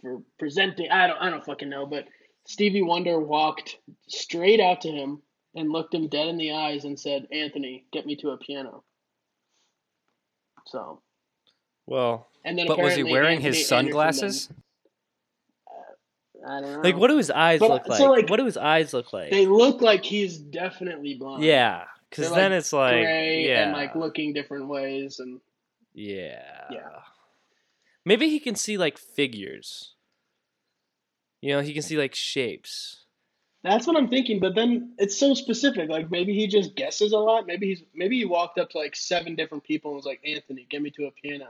[0.00, 0.90] for presenting.
[0.90, 1.86] I don't, I don't fucking know.
[1.86, 2.06] But
[2.46, 3.78] Stevie Wonder walked
[4.08, 5.22] straight out to him
[5.54, 8.84] and looked him dead in the eyes and said, "Anthony, get me to a piano."
[10.66, 11.00] So,
[11.86, 14.46] Well, and then But was he wearing Anthony his sunglasses?
[14.48, 14.56] then-
[16.48, 16.80] I don't know.
[16.80, 17.98] like, what do his eyes But, look like?
[17.98, 19.30] so, like, what do his eyes look like?
[19.30, 21.44] They look like he's definitely blind.
[21.44, 25.40] yeah, because then like, it's like, yeah, and like looking different ways and
[25.94, 27.00] yeah, Yeah.
[28.04, 29.94] Maybe he can see like figures.
[31.40, 33.04] You know, he can see like shapes.
[33.62, 34.40] that's what I'm thinking.
[34.40, 35.88] But then it's so specific.
[35.88, 37.46] Like maybe he just guesses a lot.
[37.46, 40.66] Maybe he's maybe he walked up to like seven different people and was like, Anthony,
[40.70, 41.48] get me to a piano.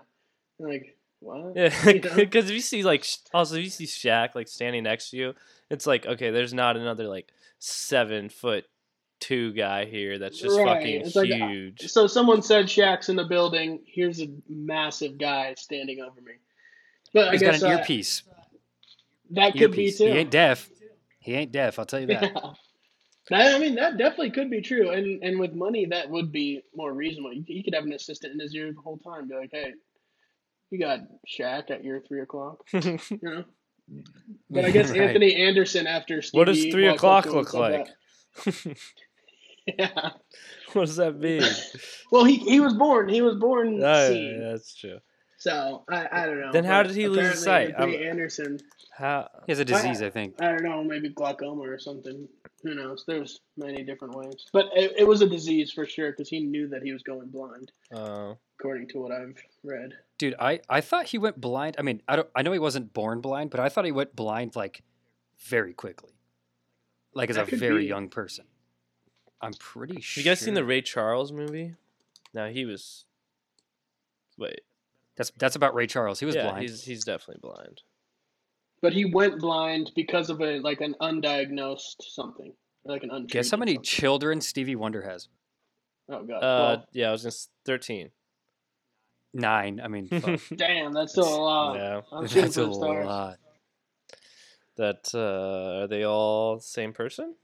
[0.58, 1.52] And like what?
[1.56, 2.16] Yeah, You know?
[2.16, 5.34] because if you see like also if you see Shaq like standing next to you,
[5.70, 8.64] it's like okay, there's not another like seven foot
[9.20, 11.88] two guy here that's just Right, fucking it's like, uh, huge.
[11.88, 13.80] So someone said Shaq's in the building.
[13.86, 16.32] Here's a massive guy standing over me.
[17.12, 18.22] But I He's got guess an uh, earpiece.
[19.30, 19.98] that could be Earpiece.
[19.98, 20.04] too.
[20.06, 20.68] He ain't deaf.
[21.18, 21.78] He ain't deaf.
[21.78, 22.32] I'll tell you that.
[23.30, 23.54] Yeah.
[23.54, 26.92] I mean, that definitely could be true, and and with money, that would be more
[26.92, 27.32] reasonable.
[27.32, 29.74] You, could have an assistant in his ear the whole time, be like, "Hey,
[30.70, 30.98] you got
[31.28, 33.44] Shaq at your three o'clock," you know.
[34.50, 35.02] But I guess Right.
[35.02, 37.86] Anthony Anderson after Stevie what does three o'clock to him and look like?
[39.78, 40.10] that- Yeah.
[40.72, 41.42] what does that mean?
[42.12, 43.08] Well, he he was born.
[43.08, 44.40] He was born Oh, seeing.
[44.42, 44.98] yeah, that's true.
[45.38, 46.50] So I, I don't know.
[46.52, 47.68] Then how did he lose his sight?
[47.70, 48.58] Anthony I'm- Anderson.
[48.98, 49.28] How?
[49.46, 50.34] He has a disease, I think.
[50.42, 52.28] I don't know, maybe glaucoma or something.
[52.64, 53.04] Who knows?
[53.06, 56.68] There's many different ways, but it, it was a disease for sure because he knew
[56.68, 59.92] that he was going blind, Uh, according to what I've read.
[60.18, 61.76] Dude, I, I thought he went blind.
[61.78, 64.14] I mean, I don't I know he wasn't born blind, but I thought he went
[64.14, 64.82] blind like
[65.46, 66.10] very quickly.
[67.14, 67.86] Like as That a very be.
[67.88, 68.44] young person.
[69.42, 70.20] I'm pretty sure.
[70.22, 71.74] you guys seen the Ray Charles movie?
[72.34, 73.04] Now he was.
[74.38, 74.60] Wait,
[75.16, 76.20] That's that's about Ray Charles.
[76.20, 76.62] He was yeah, blind.
[76.62, 77.82] he's he's definitely blind.
[78.82, 83.30] But he went blind because of a like an undiagnosed something, like an untreated.
[83.32, 83.84] Guess how many something.
[83.84, 85.28] children Stevie Wonder has?
[86.08, 86.36] Oh god.
[86.36, 86.40] Uh,
[86.76, 88.10] well, yeah, I was just thirteen.
[89.34, 89.80] Nine.
[89.82, 90.40] I mean, fuck.
[90.56, 91.76] damn, that's still a lot.
[91.76, 93.06] yeah, I'm that's for a stars.
[93.06, 93.38] lot.
[94.76, 97.34] that uh, are they all the same person?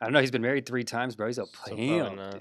[0.00, 0.20] I don't know.
[0.20, 1.26] He's been married three times, bro.
[1.26, 2.16] He's a So pimp.
[2.16, 2.34] not.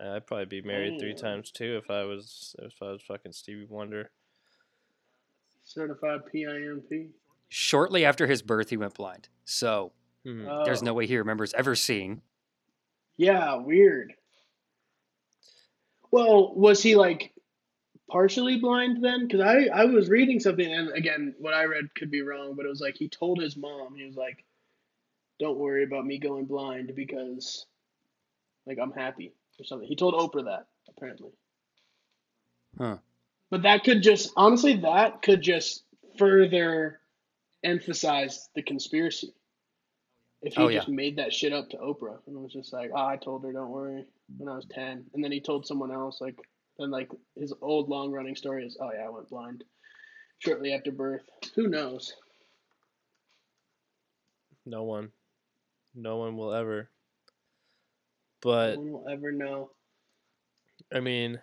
[0.00, 3.32] Uh, I'd probably be married three times too if I was if I was fucking
[3.32, 4.10] Stevie Wonder.
[5.64, 7.10] Certified PIMP.
[7.48, 9.28] Shortly after his birth, he went blind.
[9.44, 9.92] So
[10.24, 10.48] Mhm.
[10.48, 10.64] Oh.
[10.64, 12.22] there's no way he remembers ever seeing.
[13.16, 14.14] Yeah, weird.
[16.10, 17.32] Well, was he like
[18.10, 19.26] partially blind then?
[19.26, 22.66] Because I, I was reading something, and again, what I read could be wrong, but
[22.66, 24.44] it was like he told his mom, he was like,
[25.42, 27.66] don't worry about me going blind because,
[28.64, 29.88] like, I'm happy or something.
[29.88, 31.32] He told Oprah that, apparently.
[32.78, 32.98] Huh.
[33.50, 35.82] But that could just, honestly, that could just
[36.16, 37.00] further
[37.64, 39.34] emphasize the conspiracy.
[40.42, 40.78] If he Oh, yeah.
[40.78, 43.52] just made that shit up to Oprah and was just like, oh, I told her,
[43.52, 44.06] don't worry,
[44.38, 45.04] when I was 10.
[45.12, 46.36] And then he told someone else, like,
[46.78, 49.64] then, like, his old long running story is, oh, yeah, I went blind
[50.38, 51.22] shortly after birth.
[51.56, 52.14] Who knows?
[54.64, 55.10] No one,
[55.94, 56.90] no one will ever.
[58.40, 59.70] But no one will ever know.
[60.92, 61.38] I mean,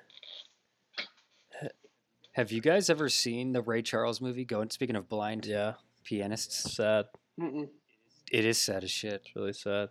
[2.39, 4.45] Have you guys ever seen the Ray Charles movie?
[4.45, 5.73] Going speaking of blind yeah,
[6.05, 7.07] pianists, it's sad.
[7.37, 7.67] Mm-mm.
[8.31, 9.23] it is sad as shit.
[9.25, 9.89] It's really sad.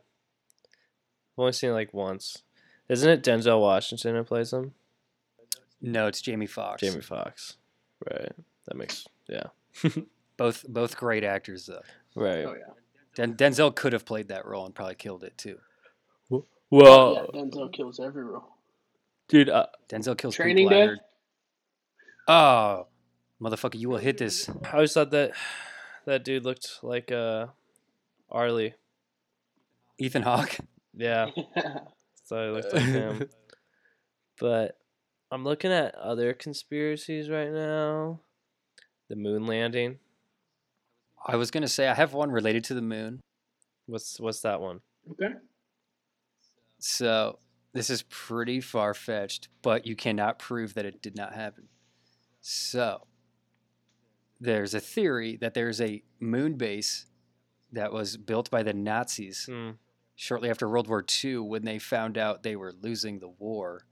[0.65, 2.43] I've only seen it like once.
[2.89, 4.73] Isn't it Denzel Washington who plays him?
[5.83, 6.81] No, it's Jamie Foxx.
[6.81, 7.59] Jamie Foxx.
[8.11, 8.33] Right.
[8.67, 9.49] That makes yeah.
[10.39, 11.83] Both both great actors though.
[12.15, 12.47] Right.
[12.47, 12.73] Oh, yeah.
[13.19, 15.59] Den- Denzel could have played that role and probably killed it too.
[16.31, 16.39] yeah,
[16.71, 18.45] Well, Denzel kills every role.
[19.29, 20.87] dude, uh, Denzel kills Training Day?
[20.87, 21.01] heard.
[22.29, 22.87] Oh,
[23.43, 23.75] motherfucker!
[23.79, 24.49] You will hit this.
[24.65, 25.33] I always thought that
[26.05, 27.47] that dude looked like uh
[28.31, 28.75] Arlie.
[29.99, 30.57] Ethan Hawke.
[30.95, 31.31] Yeah,
[32.25, 33.29] so he looked like him.
[34.41, 34.79] But
[35.31, 38.19] I'm looking at other conspiracies right now.
[39.09, 39.99] The moon landing.
[41.27, 43.21] I was gonna say I have one related to the moon.
[43.87, 44.81] What's what's that one?
[45.13, 45.35] Okay.
[46.79, 47.39] So
[47.73, 51.69] this is pretty far fetched, but you cannot prove that it did not happen.
[52.41, 53.07] So
[54.41, 57.07] there's a theory that there's a moon base
[57.73, 59.71] that was built by the Nazis Hmm.
[60.15, 63.87] shortly after World War II when they found out they were losing the war.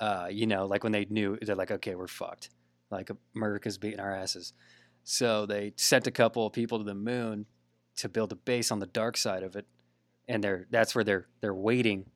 [0.00, 2.50] Uh, you know, like when they knew they're like, okay, we're fucked.
[2.90, 4.52] Like America's beating our asses.
[5.04, 7.46] So they sent a couple of people to the moon
[7.96, 9.66] to build a base on the dark side of it,
[10.28, 12.10] and they're that's where they're they're waiting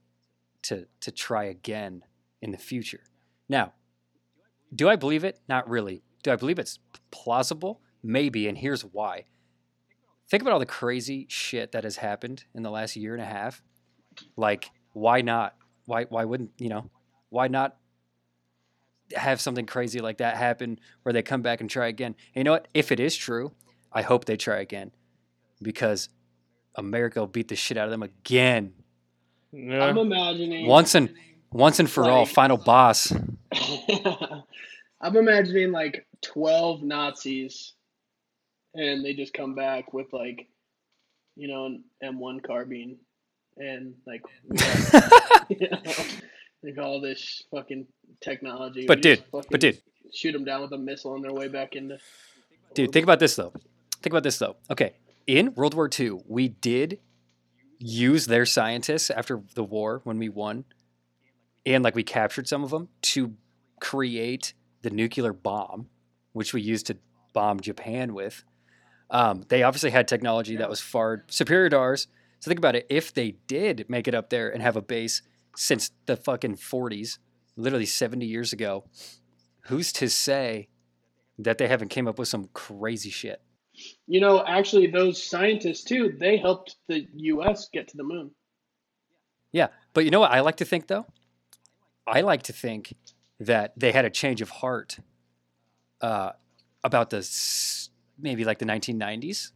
[0.62, 2.04] to to try again
[2.40, 3.00] in the future.
[3.48, 3.72] Now,
[4.74, 5.40] do I believe it?
[5.48, 6.02] Not really.
[6.22, 6.78] Do I believe it's
[7.10, 7.80] plausible?
[8.02, 9.26] Maybe, and here's why.
[10.28, 13.26] Think about all the crazy shit that has happened in the last year and a
[13.26, 13.62] half.
[14.36, 15.56] Like, why not?
[15.86, 16.90] Why why wouldn't you know?
[17.28, 17.76] Why not
[19.16, 22.14] have something crazy like that happen where they come back and try again?
[22.34, 22.68] And you know what?
[22.74, 23.52] If it is true,
[23.92, 24.92] I hope they try again
[25.60, 26.08] because
[26.74, 28.72] America will beat the shit out of them again.
[29.52, 29.84] Yeah.
[29.84, 31.14] I'm imagining Once and
[31.50, 33.12] once and for all, final boss.
[35.00, 37.74] I'm imagining like 12 Nazis
[38.74, 40.48] and they just come back with like
[41.36, 42.96] you know an M1 carbine
[43.56, 44.56] and like we
[45.56, 45.82] you know,
[46.62, 47.86] like all this fucking
[48.20, 48.86] technology.
[48.86, 49.80] But dude, but dude.
[50.14, 51.98] shoot them down with a missile on their way back into
[52.74, 53.52] Dude, think about this though.
[54.02, 54.56] Think about this though.
[54.70, 54.94] Okay,
[55.26, 56.98] in World War II, we did
[57.78, 60.64] use their scientists after the war when we won,
[61.66, 63.34] and like we captured some of them to
[63.80, 65.88] create the nuclear bomb,
[66.32, 66.96] which we used to
[67.32, 68.44] bomb Japan with.
[69.10, 72.06] Um, they obviously had technology that was far superior to ours.
[72.40, 72.86] So think about it.
[72.88, 75.22] If they did make it up there and have a base
[75.56, 77.18] since the fucking 40s,
[77.56, 78.84] literally 70 years ago,
[79.66, 80.68] who's to say
[81.38, 83.42] that they haven't came up with some crazy shit?
[84.06, 87.68] You know, actually, those scientists too, they helped the U.S.
[87.72, 88.30] get to the moon.
[89.50, 91.06] Yeah, but you know what I like to think though?
[92.06, 92.94] I like to think
[93.40, 94.98] that they had a change of heart
[96.00, 96.32] uh,
[96.84, 97.18] about the
[98.18, 99.52] maybe like the 1990s,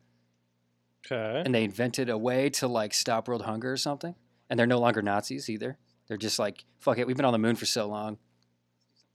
[1.11, 1.43] Okay.
[1.45, 4.15] and they invented a way to like stop world hunger or something.
[4.49, 5.77] And they're no longer Nazis either.
[6.09, 8.19] They're just like, fuck it, we've been on the moon for so long.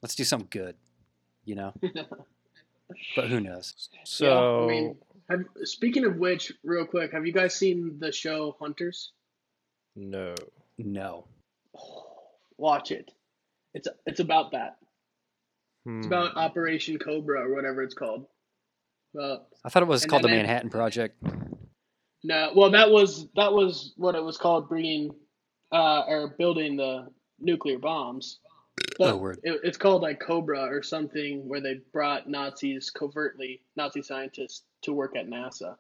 [0.02, 0.76] Let's do something good,
[1.46, 1.74] you know.
[3.16, 3.74] But who knows?
[4.04, 4.98] So yeah, I mean,
[5.30, 9.12] have, speaking of which, real quick, have you guys seen the show Hunters?
[9.96, 10.36] no.
[10.78, 11.26] No.
[12.58, 13.12] Watch it.
[13.74, 14.78] It's it's about that.
[15.86, 16.00] Hmm.
[16.00, 18.28] It's about Operation Cobra or whatever it's called.
[19.14, 21.16] Well, I thought it was called the then- Manhattan Project.
[22.24, 25.12] no, well that was that was what it was called, bringing
[25.72, 27.08] uh, or building the
[27.40, 28.40] nuclear bombs.
[28.98, 29.40] But Oh, word.
[29.44, 34.94] it, it's called like Cobra or something, where they brought Nazis covertly, Nazi scientists, to
[34.94, 35.76] work at NASA,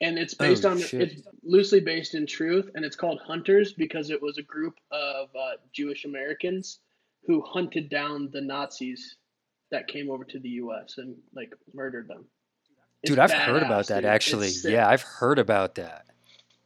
[0.00, 1.02] and it's based Oh, on shit.
[1.02, 5.28] it's loosely based in truth, and it's called Hunters because it was a group of
[5.36, 6.78] uh, Jewish Americans
[7.26, 9.16] who hunted down the Nazis
[9.70, 10.94] that came over to the U.S.
[10.98, 12.24] and like murdered them.
[13.02, 14.10] It's Dude, I've heard about badass, that dude.
[14.10, 14.50] actually.
[14.64, 16.06] Yeah, I've heard about that.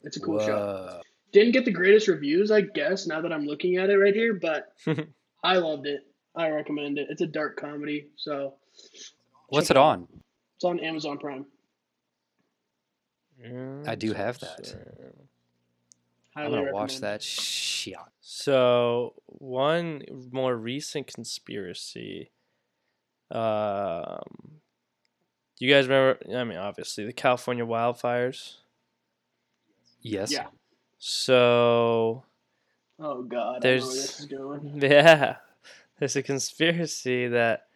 [0.03, 1.01] It's a cool show.
[1.35, 1.41] Whoa.
[1.41, 4.35] Didn't get the greatest reviews, I guess, now that I'm looking at it right here,
[4.35, 4.73] but
[5.45, 6.07] I loved it.
[6.37, 7.09] I recommend it.
[7.11, 8.55] It's a dark comedy, so
[9.49, 9.83] What's it out.
[9.83, 10.09] on?
[10.57, 11.47] It's on Amazon Prime.
[13.87, 14.75] I do have that.
[16.35, 17.95] Highly I'm gonna watch that shit.
[18.21, 22.31] So one more recent conspiracy.
[23.31, 24.61] Um,
[25.59, 26.19] you guys remember?
[26.35, 28.57] I mean, obviously the California wildfires.
[30.01, 30.33] Yes.
[30.33, 30.47] Yeah.
[31.07, 32.25] So
[32.99, 34.73] Oh God, I know There's- where this is going.
[34.83, 35.37] yeah,
[35.99, 37.67] there's a conspiracy that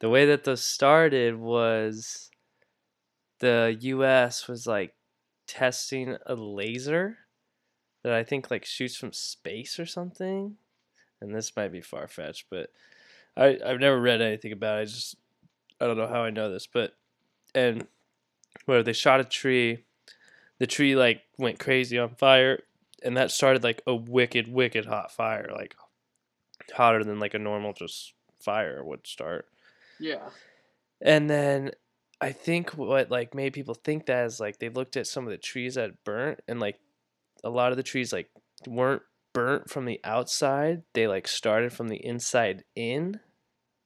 [0.00, 2.30] the way that those started was
[3.40, 4.46] the U.S.
[4.48, 4.94] was like
[5.46, 7.16] testing a laser
[8.02, 10.56] that I think like shoots from space or something.
[11.22, 12.68] And this might be far fetched, but
[13.34, 14.82] I I've never read anything about it.
[14.82, 15.16] I just
[15.80, 16.92] I don't know how I know this, but
[17.54, 17.86] and
[18.66, 19.84] where they shot a tree,
[20.58, 22.60] the tree like went crazy on fire,
[23.04, 25.76] and that started like a wicked wicked hot fire, like
[26.72, 29.46] hotter than like a normal just fire would start.
[30.00, 30.28] Yeah.
[31.00, 31.72] And then
[32.20, 35.30] I think what like made people think that is like they looked at some of
[35.30, 36.78] the trees that burnt and like
[37.42, 38.30] a lot of the trees like
[38.66, 39.02] weren't
[39.32, 40.82] burnt from the outside.
[40.94, 43.20] They like started from the inside in.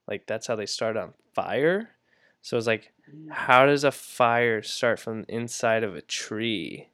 [0.07, 1.89] Like that's how they started on fire.
[2.41, 3.31] So it's like mm.
[3.31, 6.89] how does a fire start from the inside of a tree?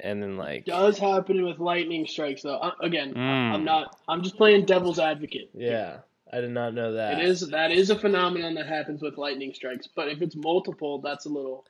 [0.00, 2.56] And then like Does happen with lightning strikes though.
[2.56, 3.64] Uh, again, I'm Mm.
[3.64, 3.96] not.
[4.08, 5.50] I'm just playing devil's advocate.
[5.54, 5.98] Yeah.
[6.32, 7.20] I did not know that.
[7.20, 10.98] It is that is a phenomenon that happens with lightning strikes, but if it's multiple,
[10.98, 11.64] that's a little.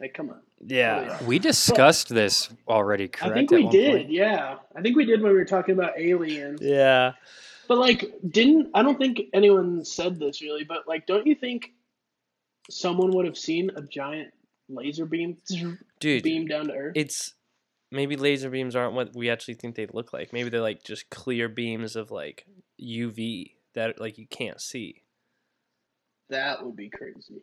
[0.00, 0.38] Like, come on.
[0.64, 1.20] Yeah.
[1.24, 3.32] We discussed this already, correct?
[3.32, 3.90] I think we did.
[3.90, 4.10] point?
[4.10, 6.60] Yeah, I think we did when we were talking about aliens.
[6.62, 7.14] Yeah.
[7.66, 11.72] But like, didn't I don't think anyone said this really, but like, don't you think
[12.70, 14.32] someone would have seen a giant
[14.68, 15.36] laser beam
[15.98, 16.92] Dude, beam down to Earth?
[16.94, 17.34] it's
[17.90, 20.32] maybe laser beams aren't what we actually think they look like.
[20.32, 22.46] Maybe they're like just clear beams of like
[22.80, 25.02] UV that like you can't see.
[26.30, 27.42] that would be crazy.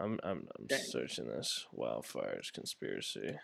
[0.00, 0.80] I'm I'm, I'm Dang.
[0.80, 3.36] searching this wildfires conspiracy.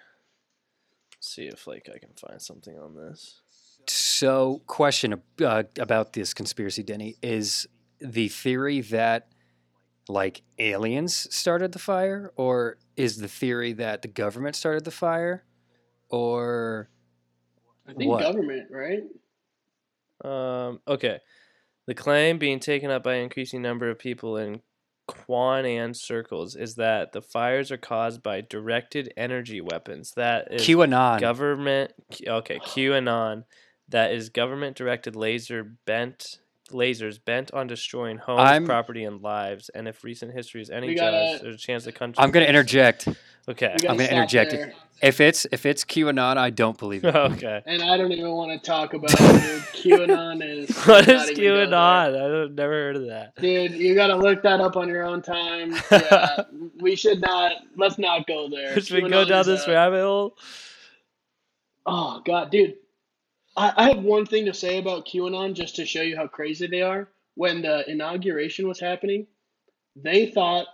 [1.20, 3.40] See if like I can find something on this.
[3.86, 7.66] So, question uh, about this conspiracy, Denny, is
[8.00, 9.28] the theory that
[10.08, 15.44] like aliens started the fire, or is the theory that the government started the fire,
[16.10, 16.88] or
[17.86, 18.22] I think What?
[18.22, 19.02] government, right?
[20.24, 21.20] Um, okay.
[21.86, 24.60] The claim being taken up by an increasing number of people in
[25.08, 30.12] QAnon circles is that the fires are caused by directed energy weapons.
[30.16, 31.20] That is QAnon?
[31.20, 31.92] government.
[32.26, 33.44] Okay, QAnon.
[33.88, 36.38] That is government directed laser bent
[36.70, 39.70] lasers bent on destroying homes, I'm- property, and lives.
[39.70, 42.22] And if recent history is any We judge, gotta- there's a chance the country.
[42.22, 43.08] I'm going to interject.
[43.48, 43.74] Okay.
[43.88, 44.74] I'm gonna interject there.
[45.00, 47.14] If it's if it's QAnon, I don't believe it.
[47.16, 47.62] okay.
[47.66, 50.08] And I don't even want to talk about it, dude.
[50.08, 50.76] QAnon is.
[50.86, 52.44] What not is even go QAnon?
[52.44, 53.36] I've never heard of that.
[53.36, 55.74] Dude, you gotta look that up on your own time.
[55.90, 56.42] Yeah,
[56.80, 57.52] we should not.
[57.76, 58.78] Let's not go there.
[58.80, 60.36] Should we go down this a- rabbit hole?
[61.86, 62.74] Oh god, dude.
[63.56, 66.66] I, I have one thing to say about QAnon just to show you how crazy
[66.66, 67.08] they are.
[67.34, 69.26] When the inauguration was happening,
[69.94, 70.66] they thought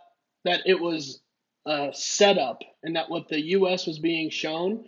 [0.44, 1.20] that it was
[1.66, 4.84] a setup and that what the US was being shown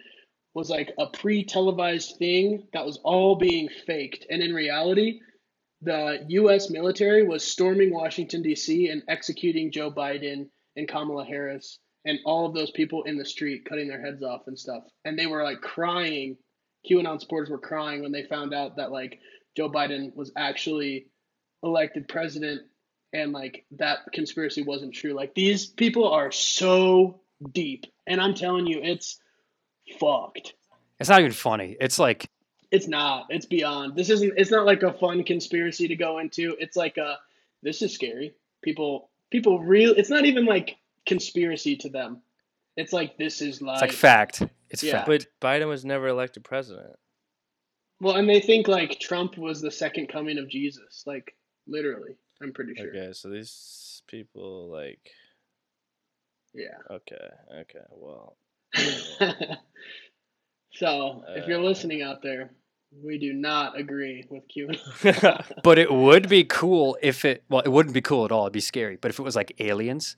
[0.54, 4.26] was like a pre-televised thing that was all being faked.
[4.30, 5.20] And in reality,
[5.82, 8.88] the US military was storming Washington D.C.
[8.88, 13.66] and executing Joe Biden and Kamala Harris and all of those people in the street
[13.68, 14.84] cutting their heads off and stuff.
[15.04, 16.36] And they were like crying.
[16.88, 19.18] QAnon supporters were crying when they found out that like
[19.56, 21.06] Joe Biden was actually
[21.62, 22.62] elected president
[23.12, 25.12] and like that conspiracy wasn't true.
[25.14, 27.20] Like these people are so
[27.52, 27.86] deep.
[28.06, 29.18] And I'm telling you, it's
[29.98, 30.54] fucked.
[31.00, 31.76] It's not even funny.
[31.80, 32.28] It's like
[32.70, 33.26] It's not.
[33.30, 33.96] It's beyond.
[33.96, 36.56] This isn't it's not like a fun conspiracy to go into.
[36.58, 37.18] It's like a
[37.62, 38.34] this is scary.
[38.62, 40.76] People people real it's not even like
[41.06, 42.22] conspiracy to them.
[42.76, 43.82] It's like this is life.
[43.82, 44.42] it's like fact.
[44.70, 45.04] It's Yeah.
[45.04, 45.06] fact.
[45.06, 46.96] But Biden was never elected president.
[48.00, 51.02] Well, and they think like Trump was the second coming of Jesus.
[51.06, 51.34] Like
[51.66, 52.16] literally.
[52.42, 52.88] I'm pretty sure.
[52.88, 55.10] Okay, so these people like
[56.54, 56.76] Yeah.
[56.90, 57.28] okay,
[57.60, 58.36] okay, well,
[60.72, 62.50] so, if you're Uh, listening out there,
[63.02, 64.70] we do not agree with Q.
[65.62, 68.44] But it would be cool if it well, it wouldn't be cool at all.
[68.44, 68.96] It'd be scary.
[68.96, 70.16] But if it was like aliens,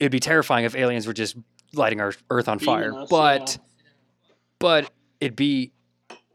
[0.00, 1.36] it'd be terrifying if aliens were just
[1.72, 2.94] lighting our Earth on fire.
[2.94, 3.64] Us, but yeah.
[4.58, 5.72] but it'd be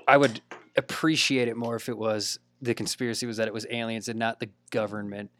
[0.08, 0.41] I would
[0.76, 4.39] appreciate it more if it was the conspiracy was that it was aliens and not
[4.39, 5.32] the government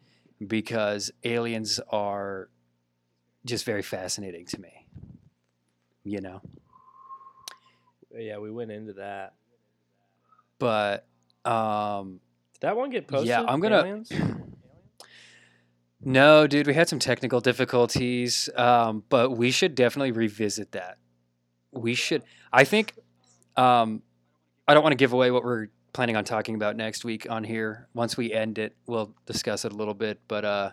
[0.46, 2.48] because aliens are
[3.44, 4.86] just very fascinating to me.
[6.04, 6.40] You know.
[8.16, 9.34] yeah, we went into that.
[10.58, 11.06] But
[11.44, 12.20] um
[12.54, 13.28] Did that one get posted?
[13.28, 14.10] Yeah, I'm gonna- Aliens?
[16.02, 20.96] No, dude, we had some technical difficulties, um, but we should definitely revisit that.
[21.72, 22.22] We should.
[22.52, 22.94] I think.
[23.56, 24.02] Um,
[24.66, 27.44] I don't want to give away what we're planning on talking about next week on
[27.44, 27.88] here.
[27.94, 30.20] Once we end it, we'll discuss it a little bit.
[30.28, 30.70] But uh,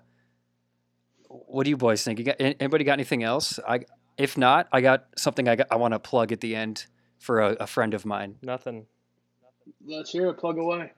[1.27, 2.19] what do you boys think?
[2.19, 3.59] You got anybody got anything else?
[3.67, 3.81] I
[4.17, 6.85] if not, I got something I got, I want to plug at the end
[7.19, 8.35] for a, a friend of mine.
[8.41, 8.87] Nothing.
[9.85, 10.35] Let's hear it.
[10.37, 10.91] Plug away.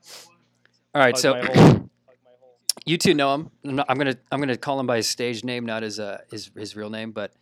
[0.96, 1.54] All right, Plug so my hole.
[1.54, 2.58] Plug my hole.
[2.86, 3.50] you two know him.
[3.66, 6.20] I'm, not- I'm gonna I'm gonna call him by his stage name, not his uh
[6.32, 7.12] his his real name.
[7.12, 7.34] But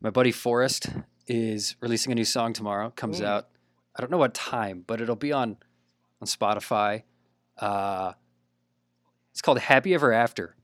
[0.00, 0.88] my buddy Forrest
[1.26, 2.90] is releasing a new song tomorrow.
[2.90, 3.24] Comes Mm.
[3.26, 3.48] out.
[3.96, 5.56] I don't know what time, but it'll be on
[6.24, 7.02] on Spotify.
[7.58, 8.12] Uh,
[9.30, 10.56] it's called Happy Ever After,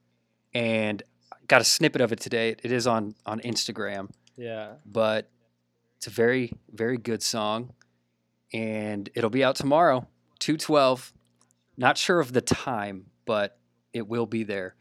[0.54, 1.02] and
[1.32, 2.56] I got a snippet of it today.
[2.62, 4.74] It is on on Instagram, Yeah.
[4.86, 5.28] but
[5.96, 7.74] it's a very very good song,
[8.52, 10.06] and it'll be out tomorrow,
[10.38, 11.12] two twelve.
[11.76, 13.58] Not sure of the time, but
[13.92, 14.76] it will be there.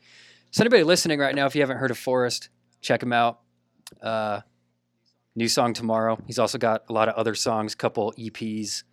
[0.52, 2.50] So anybody listening right now, if you haven't heard of Forrest,
[2.82, 3.40] check him out.
[4.02, 4.42] Uh,
[5.36, 6.20] new song tomorrow.
[6.28, 8.84] He's also got a lot of other songs, couple EPs,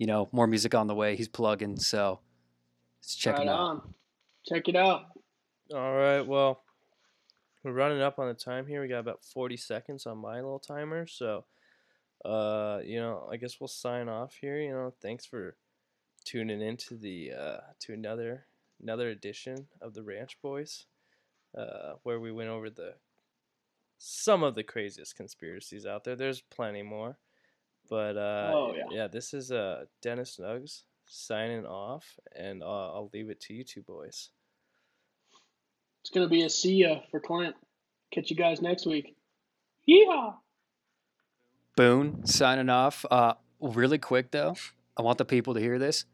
[0.00, 1.14] you know, more music on the way.
[1.14, 2.20] He's plugging, so
[3.02, 3.60] let's check right him out.
[3.60, 3.94] on.
[4.48, 5.02] Check it out.
[5.74, 6.22] All right.
[6.22, 6.62] Well,
[7.62, 8.80] we're running up on the time here.
[8.80, 11.06] We got about 40 seconds on my little timer.
[11.06, 11.44] So,
[12.24, 14.58] uh, you know, I guess we'll sign off here.
[14.58, 15.56] You know, thanks for
[16.24, 18.46] tuning into the uh, to another
[18.82, 20.86] another edition of the Ranch Boys,
[21.54, 22.94] uh, where we went over the
[23.98, 26.16] some of the craziest conspiracies out there.
[26.16, 27.18] There's plenty more,
[27.90, 29.08] but uh, Oh, yeah.
[29.08, 33.82] this is uh Dennis Nugs signing off, and uh, I'll leave it to you two
[33.82, 34.30] boys.
[36.02, 37.54] It's gonna be a see ya for Clint.
[38.12, 39.14] Catch you guys next week.
[39.88, 40.34] Yeehaw!
[41.76, 43.04] Boone signing off.
[43.10, 44.54] Uh, really quick though,
[44.96, 46.04] I want the people to hear this.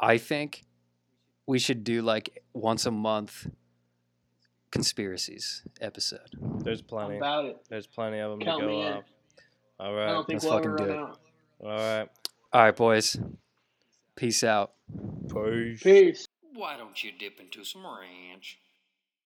[0.00, 0.62] I think
[1.46, 3.46] we should do like once a month
[4.70, 6.30] conspiracies episode.
[6.64, 7.16] There's plenty.
[7.16, 7.56] about it.
[7.68, 8.92] There's plenty of them Count to go me in.
[8.94, 9.04] off.
[9.84, 10.98] All I don't think let's we'll ever fucking run do it.
[10.98, 11.20] out.
[11.62, 12.08] all right.
[12.52, 13.16] All right, boys.
[14.16, 14.72] Peace out.
[15.32, 15.82] Peace.
[15.82, 16.28] Peace.
[16.54, 18.58] Why don't you dip into some ranch?